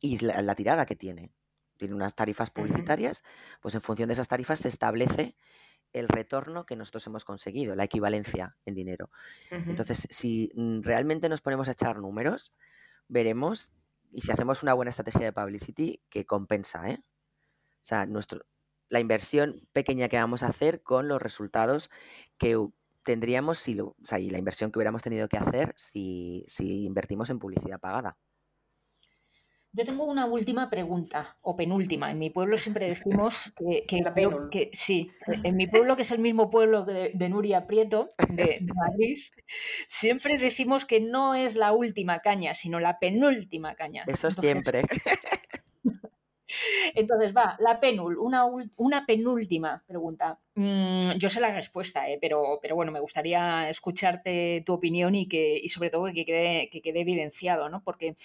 y 0.01 0.17
la, 0.25 0.55
tirada 0.55 0.85
que 0.85 0.95
tiene. 0.95 1.31
Tiene 1.77 1.93
unas 1.93 2.15
tarifas 2.15 2.49
publicitarias, 2.49 3.23
pues 3.61 3.75
en 3.75 3.81
función 3.81 4.07
de 4.07 4.13
esas 4.13 4.27
tarifas 4.27 4.59
se 4.59 4.67
establece 4.67 5.35
el 5.93 6.07
retorno 6.07 6.65
que 6.65 6.75
nosotros 6.75 7.05
hemos 7.07 7.23
conseguido, 7.23 7.75
la 7.75 7.85
equivalencia 7.85 8.57
en 8.65 8.75
dinero. 8.75 9.09
Entonces, 9.51 10.07
si 10.09 10.51
mm, 10.55 10.81
realmente 10.81 11.29
nos 11.29 11.41
ponemos 11.41 11.67
a 11.67 11.71
echar 11.71 11.99
números, 11.99 12.53
veremos, 13.07 13.71
y 14.11 14.21
si 14.21 14.31
hacemos 14.31 14.63
una 14.63 14.73
buena 14.73 14.89
estrategia 14.89 15.21
de 15.21 15.33
publicity, 15.33 16.01
que 16.09 16.25
compensa, 16.25 16.89
¿eh? 16.89 17.03
O 17.81 17.85
sea, 17.85 18.05
nuestro, 18.05 18.45
la 18.89 18.99
inversión 18.99 19.67
pequeña 19.73 20.07
que 20.07 20.17
vamos 20.17 20.43
a 20.43 20.47
hacer 20.47 20.81
con 20.83 21.07
los 21.07 21.21
resultados 21.21 21.89
que 22.37 22.57
tendríamos 23.03 23.57
si 23.57 23.73
lo, 23.73 23.87
o 23.87 23.95
sea, 24.03 24.19
y 24.19 24.29
la 24.29 24.37
inversión 24.37 24.71
que 24.71 24.79
hubiéramos 24.79 25.03
tenido 25.03 25.27
que 25.27 25.37
hacer 25.37 25.73
si, 25.75 26.43
si 26.47 26.85
invertimos 26.85 27.29
en 27.29 27.39
publicidad 27.39 27.79
pagada. 27.79 28.17
Yo 29.75 29.85
tengo 29.85 30.03
una 30.03 30.27
última 30.27 30.69
pregunta, 30.69 31.35
o 31.41 31.55
penúltima. 31.55 32.11
En 32.11 32.19
mi 32.19 32.29
pueblo 32.29 32.57
siempre 32.59 32.87
decimos 32.87 33.51
que, 33.57 33.85
que, 34.51 34.69
sí, 34.71 35.11
en 35.43 35.55
mi 35.55 35.65
pueblo, 35.65 35.95
que 35.95 36.03
es 36.03 36.11
el 36.11 36.19
mismo 36.19 36.51
pueblo 36.51 36.85
de, 36.85 37.29
Nuria 37.29 37.61
Prieto, 37.61 38.07
de, 38.29 38.59
Madrid, 38.75 39.17
siempre 39.87 40.37
decimos 40.37 40.85
que 40.85 41.01
no 41.01 41.33
es 41.33 41.55
la 41.55 41.71
última 41.71 42.19
caña, 42.19 42.53
sino 42.53 42.79
la 42.79 42.99
penúltima 42.99 43.73
caña. 43.73 44.03
Eso 44.05 44.29
siempre. 44.29 44.83
Entonces 46.95 47.33
va, 47.35 47.55
la 47.59 47.79
penul, 47.79 48.17
una, 48.17 48.45
una 48.77 49.05
penúltima 49.05 49.83
pregunta. 49.87 50.37
Mm, 50.55 51.13
yo 51.17 51.29
sé 51.29 51.39
la 51.39 51.53
respuesta, 51.53 52.09
eh, 52.09 52.17
pero, 52.19 52.59
pero 52.61 52.75
bueno, 52.75 52.91
me 52.91 52.99
gustaría 52.99 53.69
escucharte 53.69 54.61
tu 54.65 54.73
opinión 54.73 55.15
y 55.15 55.27
que 55.27 55.59
y 55.61 55.67
sobre 55.67 55.89
todo 55.89 56.05
que 56.13 56.25
quede, 56.25 56.69
que 56.69 56.81
quede 56.81 57.01
evidenciado, 57.01 57.69
¿no? 57.69 57.83
Porque 57.83 58.15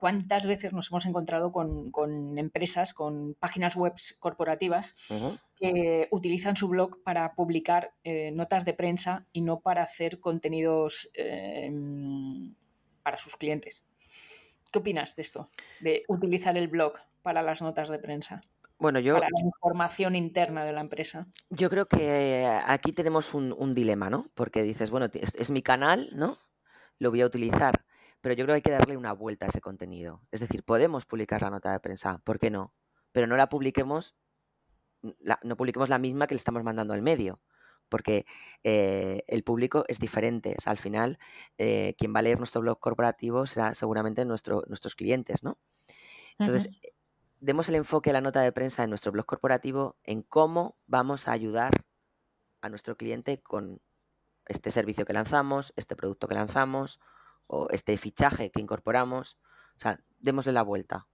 cuántas 0.00 0.46
veces 0.46 0.72
nos 0.72 0.90
hemos 0.90 1.06
encontrado 1.06 1.52
con, 1.52 2.38
empresas, 2.38 2.94
con 2.94 3.34
páginas 3.34 3.76
web 3.76 3.92
corporativas 4.18 4.96
que 5.56 6.08
utilizan 6.10 6.56
su 6.56 6.68
blog 6.68 7.02
para 7.02 7.34
publicar 7.34 7.92
eh, 8.02 8.30
notas 8.32 8.64
de 8.64 8.72
prensa 8.72 9.26
y 9.32 9.42
no 9.42 9.60
para 9.60 9.82
hacer 9.82 10.18
contenidos 10.18 11.10
em, 11.14 12.54
para 13.02 13.18
sus 13.18 13.36
clientes. 13.36 13.84
¿Qué 14.72 14.78
opinas 14.78 15.16
de 15.16 15.22
esto? 15.22 15.48
De 15.80 16.04
utilizar 16.08 16.56
el 16.56 16.68
blog 16.68 16.94
para 17.22 17.42
las 17.42 17.62
notas 17.62 17.88
de 17.88 17.98
prensa. 17.98 18.40
Bueno, 18.78 18.98
yo, 18.98 19.14
para 19.14 19.28
la 19.28 19.44
información 19.44 20.16
interna 20.16 20.64
de 20.64 20.72
la 20.72 20.80
empresa. 20.80 21.26
Yo 21.50 21.68
creo 21.68 21.86
que 21.86 22.46
aquí 22.66 22.92
tenemos 22.92 23.34
un, 23.34 23.74
dilema, 23.74 24.08
¿no? 24.08 24.26
Porque 24.34 24.62
dices, 24.62 24.90
bueno, 24.90 25.06
es, 25.12 25.50
mi 25.50 25.62
canal, 25.62 26.08
¿no? 26.14 26.38
Lo 26.98 27.10
voy 27.10 27.20
a 27.20 27.26
utilizar, 27.26 27.84
pero 28.20 28.34
yo 28.34 28.44
creo 28.44 28.54
que 28.54 28.56
hay 28.56 28.62
que 28.62 28.70
darle 28.70 28.96
una 28.96 29.12
vuelta 29.12 29.46
a 29.46 29.48
ese 29.50 29.60
contenido. 29.60 30.22
Es 30.30 30.40
decir, 30.40 30.62
podemos 30.62 31.04
publicar 31.04 31.42
la 31.42 31.50
nota 31.50 31.72
de 31.72 31.80
prensa, 31.80 32.22
¿por 32.24 32.38
qué 32.38 32.50
no? 32.50 32.72
pero 33.12 33.26
no 33.26 33.36
la 33.36 33.48
publiquemos, 33.48 34.16
no 35.02 35.56
publiquemos 35.56 35.88
la 35.88 35.98
misma 35.98 36.26
que 36.26 36.34
le 36.34 36.38
estamos 36.38 36.62
mandando 36.62 36.94
al 36.94 37.02
medio 37.02 37.40
porque 37.88 38.24
eh, 38.62 39.24
el 39.26 39.42
público 39.42 39.84
es 39.88 39.98
diferente. 39.98 40.54
al 40.64 40.78
final, 40.78 41.18
eh, 41.58 41.96
quien 41.98 42.14
va 42.14 42.20
a 42.20 42.22
leer 42.22 42.38
nuestro 42.38 42.60
blog 42.60 42.78
corporativo 42.78 43.46
será 43.46 43.74
seguramente 43.74 44.24
nuestro, 44.24 44.62
nuestros 44.68 44.94
clientes, 44.94 45.42
¿no? 45.42 45.58
Entonces, 46.38 46.70
demos 47.40 47.68
el 47.68 47.74
enfoque 47.74 48.10
a 48.10 48.12
la 48.12 48.20
nota 48.20 48.40
de 48.40 48.52
prensa 48.52 48.84
en 48.84 48.90
nuestro 48.90 49.12
blog 49.12 49.26
corporativo 49.26 49.96
en 50.04 50.22
cómo 50.22 50.76
vamos 50.86 51.26
a 51.26 51.32
ayudar 51.32 51.72
a 52.60 52.68
nuestro 52.68 52.96
cliente 52.96 53.42
con 53.42 53.80
este 54.46 54.70
servicio 54.70 55.04
que 55.04 55.12
lanzamos, 55.12 55.72
este 55.76 55.96
producto 55.96 56.28
que 56.28 56.34
lanzamos 56.34 57.00
o 57.46 57.68
este 57.70 57.96
fichaje 57.96 58.50
que 58.50 58.60
incorporamos. 58.60 59.38
O 59.76 59.80
sea, 59.80 60.00
démosle 60.18 60.52
la 60.52 60.62
vuelta. 60.62 61.08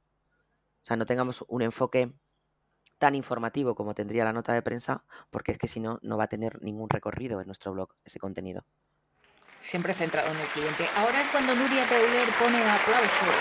O 0.83 0.85
sea, 0.87 0.97
no 0.97 1.07
tengamos 1.07 1.45
un 1.49 1.63
enfoque 1.63 2.13
tan 2.99 3.15
informativo 3.15 3.75
como 3.75 3.95
tendría 3.95 4.25
la 4.25 4.33
nota 4.33 4.53
de 4.53 4.63
prensa, 4.63 5.05
porque 5.31 5.53
es 5.53 5.59
que 5.59 5.69
si 5.69 5.81
no, 5.81 5.99
no 6.03 6.17
va 6.17 6.25
a 6.25 6.29
tener 6.29 6.63
ningún 6.63 6.89
recorrido 6.89 7.41
en 7.41 7.47
nuestro 7.47 7.73
blog 7.73 7.95
ese 8.05 8.19
contenido. 8.19 8.65
Siempre 9.61 9.95
centrado 9.95 10.31
en 10.31 10.39
el 10.39 10.47
cliente. 10.49 10.87
Ahora 10.97 11.21
es 11.21 11.29
cuando 11.29 11.55
Nuria 11.55 11.89
Teuler 11.89 12.29
pone 12.39 12.59
aplausos. 12.63 13.35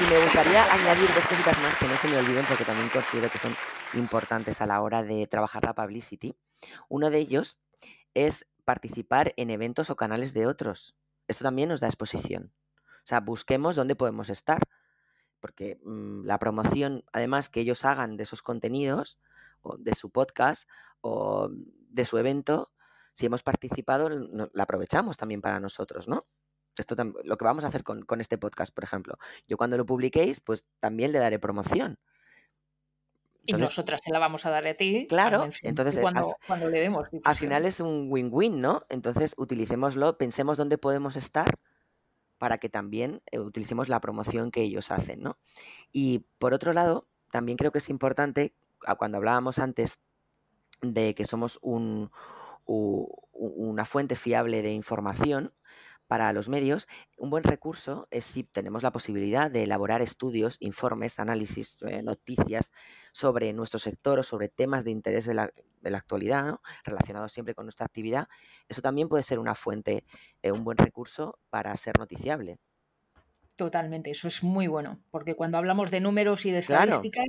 y 0.00 0.12
me 0.12 0.22
gustaría 0.24 0.72
añadir 0.72 1.08
dos 1.14 1.26
cositas 1.26 1.62
más 1.62 1.76
que 1.76 1.86
no 1.86 1.96
se 1.96 2.08
me 2.08 2.16
olviden 2.18 2.44
porque 2.46 2.64
también 2.64 2.88
considero 2.88 3.30
que 3.30 3.38
son 3.38 3.56
importantes 3.94 4.60
a 4.60 4.66
la 4.66 4.82
hora 4.82 5.02
de 5.02 5.26
trabajar 5.26 5.64
la 5.64 5.74
publicity. 5.74 6.36
Uno 6.88 7.10
de 7.10 7.18
ellos 7.18 7.58
es 8.14 8.46
participar 8.64 9.32
en 9.36 9.50
eventos 9.50 9.90
o 9.90 9.96
canales 9.96 10.34
de 10.34 10.46
otros. 10.46 10.96
Esto 11.28 11.44
también 11.44 11.68
nos 11.68 11.80
da 11.80 11.86
exposición. 11.86 12.52
O 12.78 13.06
sea, 13.06 13.20
busquemos 13.20 13.76
dónde 13.76 13.94
podemos 13.94 14.28
estar 14.30 14.60
porque 15.40 15.78
mm, 15.84 16.24
la 16.24 16.38
promoción, 16.38 17.04
además, 17.12 17.48
que 17.48 17.60
ellos 17.60 17.84
hagan 17.84 18.16
de 18.16 18.24
esos 18.24 18.42
contenidos, 18.42 19.18
o 19.62 19.76
de 19.78 19.94
su 19.94 20.10
podcast, 20.10 20.68
o 21.00 21.48
de 21.50 22.04
su 22.04 22.18
evento, 22.18 22.72
si 23.16 23.24
hemos 23.24 23.42
participado, 23.42 24.10
la 24.10 24.62
aprovechamos 24.62 25.16
también 25.16 25.40
para 25.40 25.58
nosotros, 25.58 26.06
¿no? 26.06 26.26
Esto 26.76 26.94
lo 27.24 27.38
que 27.38 27.44
vamos 27.46 27.64
a 27.64 27.68
hacer 27.68 27.82
con, 27.82 28.20
este 28.20 28.36
podcast, 28.36 28.74
por 28.74 28.84
ejemplo. 28.84 29.16
Yo 29.48 29.56
cuando 29.56 29.78
lo 29.78 29.86
publiquéis, 29.86 30.42
pues 30.42 30.66
también 30.80 31.12
le 31.12 31.18
daré 31.18 31.38
promoción. 31.38 31.98
y 33.46 33.54
nosotras 33.54 34.02
se 34.04 34.10
la 34.10 34.18
vamos 34.18 34.44
a 34.44 34.50
dar 34.50 34.66
a 34.66 34.74
ti. 34.74 35.06
Claro, 35.08 35.48
entonces 35.62 35.98
cuando, 35.98 36.36
cuando 36.46 36.68
le 36.68 36.78
demos. 36.78 37.08
Al 37.24 37.34
final 37.34 37.64
es 37.64 37.80
un 37.80 38.08
win-win, 38.10 38.60
¿no? 38.60 38.84
Entonces 38.90 39.32
utilicémoslo, 39.38 40.18
pensemos 40.18 40.58
dónde 40.58 40.76
podemos 40.76 41.16
estar 41.16 41.58
para 42.36 42.58
que 42.58 42.68
también 42.68 43.22
eh, 43.30 43.38
utilicemos 43.38 43.88
la 43.88 44.02
promoción 44.02 44.50
que 44.50 44.60
ellos 44.60 44.90
hacen, 44.90 45.22
¿no? 45.22 45.38
Y 45.90 46.26
por 46.38 46.52
otro 46.52 46.74
lado, 46.74 47.08
también 47.30 47.56
creo 47.56 47.72
que 47.72 47.78
es 47.78 47.88
importante, 47.88 48.54
cuando 48.98 49.16
hablábamos 49.16 49.58
antes 49.58 50.00
de 50.82 51.14
que 51.14 51.24
somos 51.24 51.58
un, 51.62 52.10
una 52.66 53.84
fuente 53.84 54.16
fiable 54.16 54.62
de 54.62 54.72
información, 54.72 55.52
para 56.06 56.32
los 56.32 56.48
medios, 56.48 56.86
un 57.18 57.30
buen 57.30 57.42
recurso 57.42 58.06
es 58.10 58.24
si 58.24 58.44
tenemos 58.44 58.82
la 58.82 58.92
posibilidad 58.92 59.50
de 59.50 59.64
elaborar 59.64 60.02
estudios, 60.02 60.56
informes, 60.60 61.18
análisis, 61.18 61.78
eh, 61.82 62.02
noticias 62.02 62.72
sobre 63.12 63.52
nuestro 63.52 63.78
sector 63.78 64.20
o 64.20 64.22
sobre 64.22 64.48
temas 64.48 64.84
de 64.84 64.92
interés 64.92 65.26
de 65.26 65.34
la, 65.34 65.50
actualidad, 65.84 66.58
relacionados 66.84 67.32
siempre 67.32 67.54
con 67.54 67.66
nuestra 67.66 67.86
actividad. 67.86 68.28
Eso 68.68 68.82
también 68.82 69.08
puede 69.08 69.22
ser 69.22 69.38
una 69.38 69.54
fuente, 69.54 70.04
eh, 70.42 70.52
un 70.52 70.64
buen 70.64 70.78
recurso 70.78 71.38
para 71.50 71.76
ser 71.76 71.98
noticiable. 71.98 72.58
Totalmente, 73.56 74.10
eso 74.10 74.28
es 74.28 74.42
muy 74.42 74.66
bueno, 74.66 75.00
porque 75.10 75.34
cuando 75.34 75.58
hablamos 75.58 75.90
de 75.90 76.00
números 76.00 76.44
y 76.44 76.50
de 76.50 76.58
estadísticas, 76.58 77.26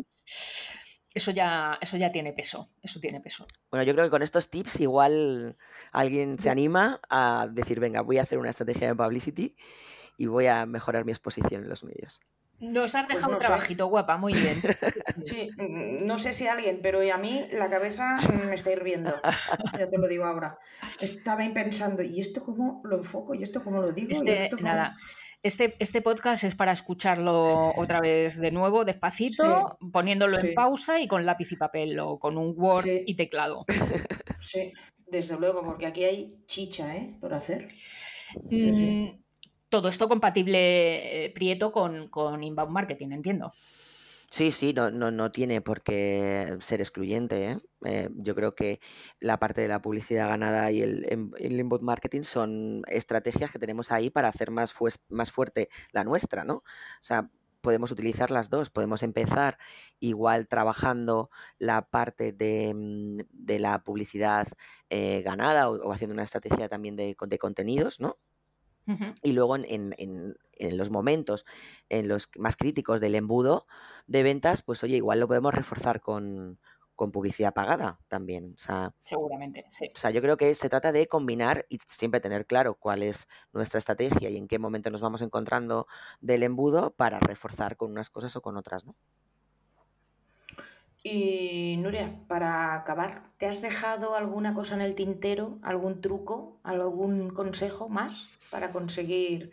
eso 1.17 1.31
ya, 1.31 1.77
eso 1.81 1.97
ya 1.97 2.11
tiene 2.11 2.33
peso, 2.33 2.69
eso 2.81 2.99
tiene 2.99 3.19
peso. 3.19 3.45
Bueno, 3.69 3.83
yo 3.83 3.93
creo 3.93 4.05
que 4.05 4.11
con 4.11 4.21
estos 4.21 4.49
tips 4.49 4.79
igual 4.79 5.57
alguien 5.91 6.39
se 6.39 6.49
anima 6.49 7.01
a 7.09 7.47
decir, 7.51 7.79
venga, 7.79 8.01
voy 8.01 8.19
a 8.19 8.23
hacer 8.23 8.39
una 8.39 8.49
estrategia 8.49 8.87
de 8.87 8.95
publicity 8.95 9.55
y 10.17 10.27
voy 10.27 10.47
a 10.47 10.65
mejorar 10.65 11.05
mi 11.05 11.11
exposición 11.11 11.63
en 11.63 11.69
los 11.69 11.83
medios. 11.83 12.21
Nos 12.59 12.95
has 12.95 13.05
pues 13.05 13.17
dejado 13.17 13.33
un 13.33 13.39
trabajito, 13.39 13.87
guapa, 13.87 14.17
muy 14.17 14.33
bien. 14.33 14.61
Sí, 15.25 15.49
no 15.57 16.17
sé 16.17 16.33
si 16.33 16.47
alguien, 16.47 16.79
pero 16.81 17.01
a 17.13 17.17
mí 17.17 17.45
la 17.51 17.69
cabeza 17.69 18.15
me 18.47 18.55
está 18.55 18.71
hirviendo. 18.71 19.13
Ya 19.77 19.87
te 19.87 19.97
lo 19.97 20.07
digo 20.07 20.25
ahora. 20.25 20.57
Estaba 21.01 21.43
pensando, 21.53 22.01
¿y 22.01 22.19
esto 22.21 22.43
cómo 22.43 22.81
lo 22.83 22.97
enfoco? 22.97 23.35
¿Y 23.35 23.43
esto 23.43 23.63
cómo 23.63 23.81
lo 23.81 23.87
digo? 23.89 24.09
Este, 24.09 24.49
Nada, 24.61 24.93
este, 25.43 25.75
este, 25.79 26.01
podcast 26.01 26.43
es 26.43 26.55
para 26.55 26.71
escucharlo 26.71 27.73
otra 27.75 28.01
vez 28.01 28.37
de 28.37 28.51
nuevo, 28.51 28.85
despacito, 28.85 29.77
poniéndolo 29.91 30.39
en 30.39 30.53
pausa 30.55 30.99
y 30.99 31.07
con 31.07 31.25
lápiz 31.25 31.51
y 31.51 31.57
papel 31.57 31.99
o 31.99 32.19
con 32.19 32.37
un 32.37 32.53
Word 32.57 32.87
y 33.05 33.15
teclado. 33.15 33.65
Sí, 34.39 34.71
desde 35.07 35.37
luego, 35.37 35.63
porque 35.63 35.85
aquí 35.85 36.03
hay 36.03 36.41
chicha, 36.45 36.95
¿eh? 36.95 37.17
Por 37.19 37.33
hacer. 37.33 37.65
Mm, 38.49 39.07
todo 39.69 39.89
esto 39.89 40.07
compatible, 40.07 41.25
eh, 41.25 41.29
Prieto, 41.31 41.71
con, 41.71 42.07
con 42.09 42.43
Inbound 42.43 42.71
Marketing, 42.71 43.11
entiendo. 43.11 43.53
Sí, 44.29 44.51
sí, 44.51 44.73
no, 44.73 44.91
no, 44.91 45.09
no 45.09 45.31
tiene 45.31 45.61
por 45.61 45.81
qué 45.81 46.57
ser 46.59 46.81
excluyente. 46.81 47.51
¿eh? 47.51 47.59
Eh, 47.85 48.09
yo 48.13 48.35
creo 48.35 48.55
que 48.55 48.81
la 49.19 49.39
parte 49.39 49.61
de 49.61 49.69
la 49.69 49.81
publicidad 49.81 50.27
ganada 50.27 50.69
y 50.71 50.81
el, 50.81 51.05
inbound 51.39 51.83
marketing 51.83 52.23
son 52.23 52.81
estrategias 52.87 53.51
que 53.51 53.59
tenemos 53.59 53.91
ahí 53.91 54.09
para 54.09 54.27
hacer 54.27 54.51
más, 54.51 54.73
más 55.09 55.31
fuerte 55.31 55.69
la 55.93 56.03
nuestra, 56.03 56.43
¿no? 56.43 56.55
O 56.55 56.63
sea, 57.01 57.29
podemos 57.61 57.91
utilizar 57.91 58.29
las 58.31 58.49
dos. 58.49 58.69
Podemos 58.69 59.01
empezar 59.03 59.57
igual 59.99 60.47
trabajando 60.47 61.29
la 61.57 61.89
parte 61.89 62.33
de, 62.33 62.73
mm, 62.73 63.19
la 63.59 63.83
publicidad 63.83 64.47
eh, 64.89 65.21
ganada 65.23 65.69
o, 65.69 65.91
haciendo 65.93 66.13
una 66.13 66.23
estrategia 66.23 66.69
también 66.69 66.95
de, 66.97 67.15
de 67.19 67.37
contenidos, 67.37 67.99
¿no? 67.99 68.17
Y 69.21 69.33
luego 69.33 69.55
en, 69.55 69.93
en, 69.97 70.77
los 70.77 70.89
momentos 70.89 71.45
en 71.89 72.07
los 72.07 72.29
más 72.37 72.55
críticos 72.55 73.01
del 73.01 73.15
embudo 73.15 73.67
de 74.07 74.23
ventas, 74.23 74.61
pues 74.61 74.83
oye, 74.83 74.95
igual 74.95 75.19
lo 75.19 75.27
podemos 75.27 75.53
reforzar 75.53 75.99
con, 75.99 76.59
publicidad 76.95 77.53
pagada 77.53 77.99
también. 78.07 78.53
O 78.55 78.57
sea, 78.57 78.93
Seguramente, 79.01 79.65
sí. 79.71 79.91
O 79.93 79.99
sea, 79.99 80.09
yo 80.09 80.21
creo 80.21 80.37
que 80.37 80.55
se 80.55 80.69
trata 80.69 80.91
de 80.91 81.07
combinar 81.07 81.65
y 81.69 81.77
siempre 81.85 82.21
tener 82.21 82.47
claro 82.47 82.75
cuál 82.75 83.03
es 83.03 83.27
nuestra 83.53 83.77
estrategia 83.77 84.29
y 84.29 84.37
en 84.37 84.47
qué 84.47 84.57
momento 84.57 84.89
nos 84.89 85.01
vamos 85.01 85.21
encontrando 85.21 85.85
del 86.21 86.43
embudo 86.43 86.95
para 86.95 87.19
reforzar 87.19 87.77
con 87.77 87.91
unas 87.91 88.09
cosas 88.09 88.35
o 88.35 88.41
con 88.41 88.57
otras, 88.57 88.85
¿no? 88.85 88.95
Y 91.09 91.77
Nuria, 91.77 92.19
para 92.27 92.75
acabar, 92.75 93.23
¿te 93.37 93.45
has 93.45 93.61
dejado 93.61 94.15
alguna 94.15 94.53
cosa 94.53 94.75
en 94.75 94.81
el 94.81 94.93
tintero, 94.93 95.57
algún 95.61 96.01
truco, 96.01 96.59
algún 96.63 97.29
consejo 97.29 97.87
más 97.87 98.27
para 98.51 98.73
conseguir 98.73 99.51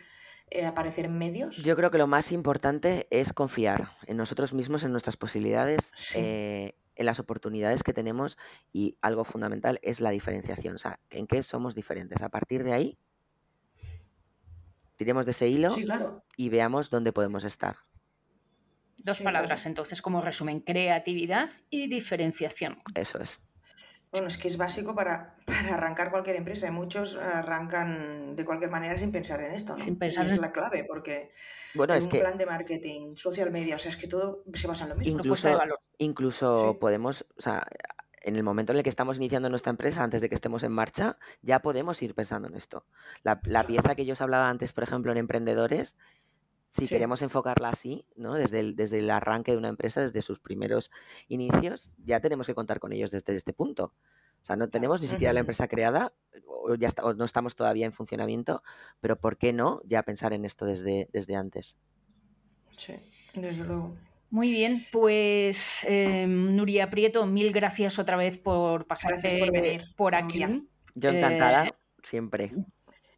eh, 0.51 0.67
aparecer 0.67 1.05
en 1.05 1.17
medios? 1.17 1.59
Yo 1.59 1.77
creo 1.77 1.93
que 1.93 1.99
lo 1.99 2.09
más 2.09 2.33
importante 2.33 3.07
es 3.11 3.33
confiar 3.33 3.91
en 4.07 4.17
nosotros 4.17 4.53
mismos, 4.53 4.83
en 4.83 4.91
nuestras 4.91 5.17
posibilidades, 5.17 5.93
eh, 6.17 6.75
en 6.97 7.07
las 7.07 7.21
oportunidades 7.21 7.85
que 7.85 7.93
tenemos 7.93 8.37
y 8.73 8.97
algo 9.01 9.23
fundamental 9.23 9.79
es 9.83 10.01
la 10.01 10.11
diferenciación, 10.11 10.75
o 10.75 10.79
sea, 10.79 10.99
en 11.11 11.29
qué 11.29 11.41
somos 11.45 11.77
diferentes. 11.77 12.21
A 12.23 12.31
partir 12.31 12.65
de 12.65 12.73
ahí, 12.73 12.99
tiremos 14.97 15.25
de 15.25 15.31
ese 15.31 15.47
hilo 15.47 15.77
y 16.37 16.49
veamos 16.49 16.91
dónde 16.91 17.13
podemos 17.13 17.45
estar. 17.45 17.77
Dos 19.05 19.21
palabras, 19.21 19.67
entonces, 19.67 20.01
como 20.01 20.23
resumen, 20.23 20.61
creatividad 20.61 21.51
y 21.69 21.89
diferenciación. 21.89 22.83
Eso 22.95 23.19
es. 23.19 23.39
Bueno, 24.11 24.29
es 24.29 24.39
que 24.39 24.49
es 24.49 24.57
básico 24.57 24.95
para, 24.95 25.37
para 25.45 25.75
arrancar 25.75 26.11
cualquier 26.11 26.37
empresa. 26.37 26.71
muchos 26.71 27.17
arrancan 27.17 28.35
de 28.35 28.45
cualquier 28.45 28.71
manera 28.71 28.97
sin 28.97 29.13
pensar 29.13 29.43
en 29.43 29.53
esto, 29.53 29.73
¿no? 29.73 29.79
Sin 29.79 29.99
pensar 29.99 30.27
y 30.27 30.31
es 30.31 30.39
la 30.39 30.53
clave, 30.53 30.85
porque 30.85 31.33
bueno, 31.75 31.95
es 31.95 32.05
un 32.05 32.13
plan 32.13 32.39
de 32.39 32.47
marketing, 32.47 33.15
social 33.17 33.51
media, 33.51 33.77
o 33.77 33.79
sea, 33.79 33.91
es 33.91 33.97
que 33.99 34.07
todo 34.07 34.45
se 34.55 34.67
basa 34.67 34.85
en 34.85 34.91
lo 34.91 34.97
mismo. 34.97 35.19
Incluso, 35.19 35.59
incluso 35.99 36.79
podemos, 36.81 37.27
o 37.37 37.43
sea, 37.43 37.67
en 38.23 38.37
el 38.37 38.43
momento 38.43 38.73
en 38.73 38.79
el 38.79 38.85
que 38.85 38.89
estamos 38.89 39.19
iniciando 39.19 39.51
nuestra 39.51 39.71
empresa, 39.71 40.03
antes 40.03 40.23
de 40.23 40.29
que 40.31 40.35
estemos 40.35 40.63
en 40.63 40.73
marcha, 40.73 41.19
ya 41.43 41.61
podemos 41.61 42.01
ir 42.01 42.15
pensando 42.15 42.49
en 42.49 42.55
esto. 42.55 42.87
La, 43.23 43.41
la 43.45 43.67
pieza 43.67 43.95
que 43.97 44.07
yo 44.07 44.15
os 44.15 44.21
hablaba 44.23 44.49
antes, 44.49 44.73
por 44.73 44.85
ejemplo, 44.85 45.13
en 45.13 45.19
emprendedores, 45.19 45.97
si 46.75 46.89
queremos 46.89 47.23
enfocarla 47.23 47.69
así, 47.69 48.05
¿no? 48.17 48.35
Desde 48.35 48.59
el, 48.59 48.75
desde 48.75 48.99
el 48.99 49.11
arranque 49.11 49.53
de 49.53 49.59
una 49.59 49.69
empresa, 49.69 50.01
desde 50.01 50.23
sus 50.23 50.41
primeros 50.41 50.91
inicios, 51.29 51.93
ya 51.99 52.19
tenemos 52.19 52.49
que 52.49 52.55
contar 52.55 52.81
con 52.81 52.93
ellos 52.93 53.13
desde 53.13 53.37
este 53.37 53.53
punto. 53.53 53.95
O 54.43 54.45
sea, 54.45 54.57
no 54.57 54.69
tenemos 54.69 55.01
ni 55.01 55.07
siquiera 55.07 55.33
la 55.33 55.41
empresa 55.41 55.69
creada, 55.69 56.13
o, 56.47 56.75
ya 56.75 56.89
no 57.17 57.25
estamos 57.25 57.55
todavía 57.55 57.87
en 57.87 57.93
funcionamiento, 57.93 58.63
pero 59.01 59.21
¿por 59.21 59.39
qué 59.39 59.53
no 59.53 59.83
ya 59.85 60.03
pensar 60.03 60.33
en 60.33 60.45
esto 60.45 60.67
desde, 60.67 61.09
desde 61.13 61.37
antes? 61.37 61.79
Sí, 62.77 62.95
desde 63.35 63.65
luego. 63.65 63.97
Muy 64.31 64.51
bien, 64.51 64.85
pues 64.91 65.87
em, 65.89 66.57
Nuria 66.57 66.91
Prieto, 66.91 67.25
mil 67.25 67.53
gracias 67.53 68.01
otra 68.01 68.17
vez 68.17 68.37
por 68.37 68.85
pasarte 68.87 69.81
por, 69.97 70.17
aquí. 70.17 70.45
Yo 70.97 71.11
encantada, 71.11 71.69
eh, 71.69 71.75
siempre. 72.03 72.53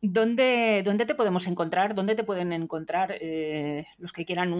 ¿Dónde, 0.02 0.82
¿Dónde, 0.84 1.06
te 1.06 1.14
podemos 1.14 1.46
encontrar? 1.46 1.94
¿Dónde 1.94 2.14
te 2.14 2.24
pueden 2.24 2.52
encontrar 2.52 3.16
eh, 3.20 3.86
los 3.98 4.12
que 4.12 4.24
quieran 4.24 4.52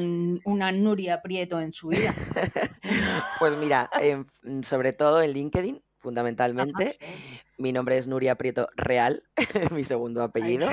una 0.45 0.73
Nuria 0.73 1.23
Prieto 1.23 1.61
en 1.61 1.73
su 1.73 1.89
vida? 1.89 2.15
pues 3.39 3.57
mira, 3.59 3.91
sobre 4.63 4.93
todo 4.93 5.23
en 5.23 5.33
LinkedIn, 5.33 5.83
fundamentalmente. 5.99 6.97
Mi 7.59 7.73
nombre 7.73 7.97
es 7.97 8.07
Nuria 8.07 8.37
Prieto 8.37 8.69
Real, 8.77 9.23
mi 9.73 9.85
segundo 9.85 10.23
apellido. 10.23 10.69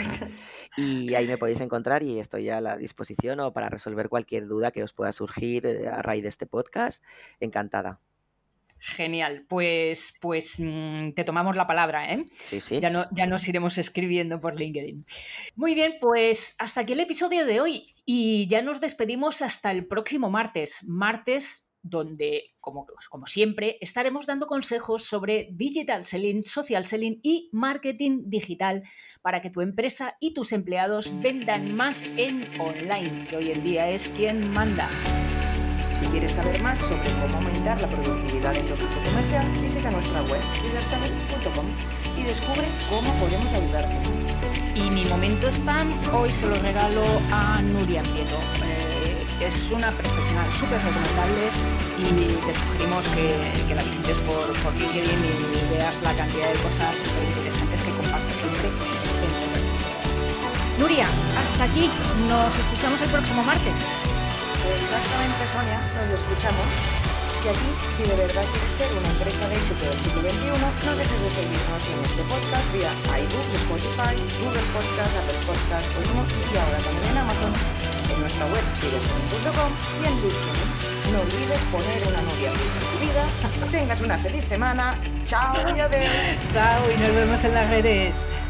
Y 0.78 1.16
ahí 1.16 1.28
me 1.28 1.38
podéis 1.38 1.62
encontrar 1.62 2.04
y 2.04 2.20
estoy 2.20 2.50
a 2.50 2.62
la 2.62 2.78
disposición 2.78 3.40
o 3.40 3.54
para 3.54 3.70
resolver 3.70 4.10
cualquier 4.10 4.48
duda 4.48 4.72
que 4.72 4.84
os 4.84 4.94
pueda 4.94 5.12
surgir 5.12 5.66
eh, 5.66 5.88
a 5.88 6.02
raíz 6.02 6.24
de 6.24 6.30
este 6.30 6.46
podcast. 6.46 7.04
Encantada. 7.40 8.00
Genial, 8.86 9.46
pues, 9.48 10.14
pues 10.20 10.60
mm, 10.60 11.14
te 11.14 11.24
tomamos 11.24 11.56
la 11.56 11.66
palabra, 11.66 12.12
¿eh? 12.12 12.26
Sí, 12.36 12.60
sí. 12.60 12.82
Ya, 12.82 12.90
no, 12.90 13.06
ya 13.12 13.26
nos 13.26 13.48
iremos 13.48 13.78
escribiendo 13.78 14.42
por 14.42 14.60
LinkedIn. 14.60 15.06
Muy 15.56 15.74
bien, 15.74 15.96
pues 16.02 16.54
hasta 16.58 16.82
aquí 16.82 16.92
el 16.92 17.00
episodio 17.00 17.46
de 17.46 17.62
hoy 17.62 17.96
y 18.06 18.46
ya 18.48 18.62
nos 18.62 18.82
despedimos 18.82 19.42
hasta 19.42 19.72
el 19.72 19.88
próximo 19.88 20.30
martes, 20.30 20.84
martes 20.84 21.70
donde, 21.82 22.56
como, 22.60 22.86
como, 23.10 23.26
siempre, 23.26 23.78
estaremos 23.80 24.26
dando 24.26 24.48
consejos 24.48 25.06
sobre 25.06 25.48
digital 25.54 26.06
selling, 26.06 26.44
social 26.44 26.86
selling 26.86 27.22
y 27.24 27.50
marketing 27.54 28.24
digital 28.26 28.84
para 29.22 29.42
que 29.42 29.50
tu 29.50 29.62
empresa 29.62 30.18
y 30.20 30.34
tus 30.34 30.52
empleados 30.52 31.22
vendan 31.22 31.74
más 31.74 32.12
en 32.18 32.44
online, 32.60 33.28
que 33.30 33.38
hoy 33.38 33.52
en 33.52 33.64
día 33.64 33.90
es 33.90 34.10
quien 34.10 34.52
manda. 34.54 34.90
Si 35.94 36.08
quieres 36.08 36.34
saber 36.34 36.60
más 36.64 36.80
sobre 36.80 37.12
cómo 37.22 37.38
aumentar 37.38 37.80
la 37.80 37.88
productividad 37.88 38.56
en 38.56 38.66
tu 38.66 38.74
equipo 38.74 39.00
comercial, 39.06 39.48
visita 39.62 39.92
nuestra 39.92 40.24
web 40.24 40.42
leaderselling.com 40.64 41.66
y 42.18 42.24
descubre 42.24 42.68
cómo 42.90 43.14
podemos 43.20 43.54
ayudarte. 43.54 43.96
Y 44.74 44.90
mi 44.90 45.06
momento 45.06 45.50
spam 45.50 45.94
hoy 46.12 46.32
se 46.32 46.48
lo 46.48 46.56
regalo 46.56 47.04
a 47.32 47.62
Nuria 47.62 48.02
Prieto. 48.02 48.40
Eh, 48.66 49.46
es 49.46 49.70
una 49.70 49.92
profesional 49.92 50.52
súper 50.52 50.82
recomendable 50.82 51.50
y 52.00 52.42
te 52.48 52.54
sugerimos 52.56 53.08
que, 53.10 53.76
la 53.76 53.84
visites 53.84 54.18
por, 54.20 54.52
por, 54.64 54.74
LinkedIn 54.74 55.06
y 55.06 55.78
veas 55.78 56.02
la 56.02 56.14
cantidad 56.16 56.50
de 56.50 56.60
cosas 56.60 57.06
interesantes 57.38 57.82
que 57.84 57.92
comparte 57.92 58.34
siempre 58.34 58.68
en 58.68 59.32
su. 59.38 60.82
Nuria, 60.82 61.06
hasta 61.38 61.66
aquí. 61.66 61.88
Nos 62.28 62.58
escuchamos 62.58 63.00
el 63.04 63.10
próximo 63.10 63.44
martes. 63.44 64.13
Exactamente, 64.64 65.44
Sonia, 65.52 65.80
nos 66.00 66.08
lo 66.08 66.16
escuchamos. 66.16 66.68
Y 67.44 67.48
aquí, 67.52 67.72
si 67.92 68.04
de 68.08 68.16
verdad 68.16 68.46
quieres 68.56 68.72
ser 68.72 68.88
una 68.96 69.10
empresa 69.12 69.44
de 69.52 69.56
éxito 69.60 69.84
del 69.84 70.00
siglo 70.00 70.22
XXI, 70.24 70.88
no 70.88 70.96
dejes 70.96 71.20
de 71.20 71.30
seguirnos 71.30 71.84
en 71.92 72.00
este 72.08 72.24
podcast 72.32 72.68
vía 72.72 72.88
iBooks, 73.20 73.52
Spotify, 73.68 74.16
Google 74.40 74.64
Podcast, 74.72 75.12
Apple 75.20 75.44
Podcast, 75.44 75.88
y 75.92 76.56
ahora 76.56 76.80
también 76.80 77.12
en 77.12 77.18
Amazon, 77.20 77.52
en 78.16 78.20
nuestra 78.24 78.46
web 78.48 78.64
videoson.com 78.80 79.72
y 80.00 80.04
en 80.08 80.16
YouTube. 80.24 80.94
No 81.12 81.20
olvides 81.20 81.60
poner 81.68 82.00
una 82.08 82.22
novia 82.24 82.50
en 82.50 82.88
tu 82.88 82.98
vida. 83.04 83.24
Tengas 83.72 84.00
una 84.00 84.18
feliz 84.18 84.46
semana. 84.46 84.98
Chao 85.26 85.68
y 85.76 85.80
adiós. 85.80 86.02
Chao 86.48 86.80
y 86.90 86.98
nos 86.98 87.14
vemos 87.14 87.44
en 87.44 87.54
las 87.54 87.70
redes. 87.70 88.43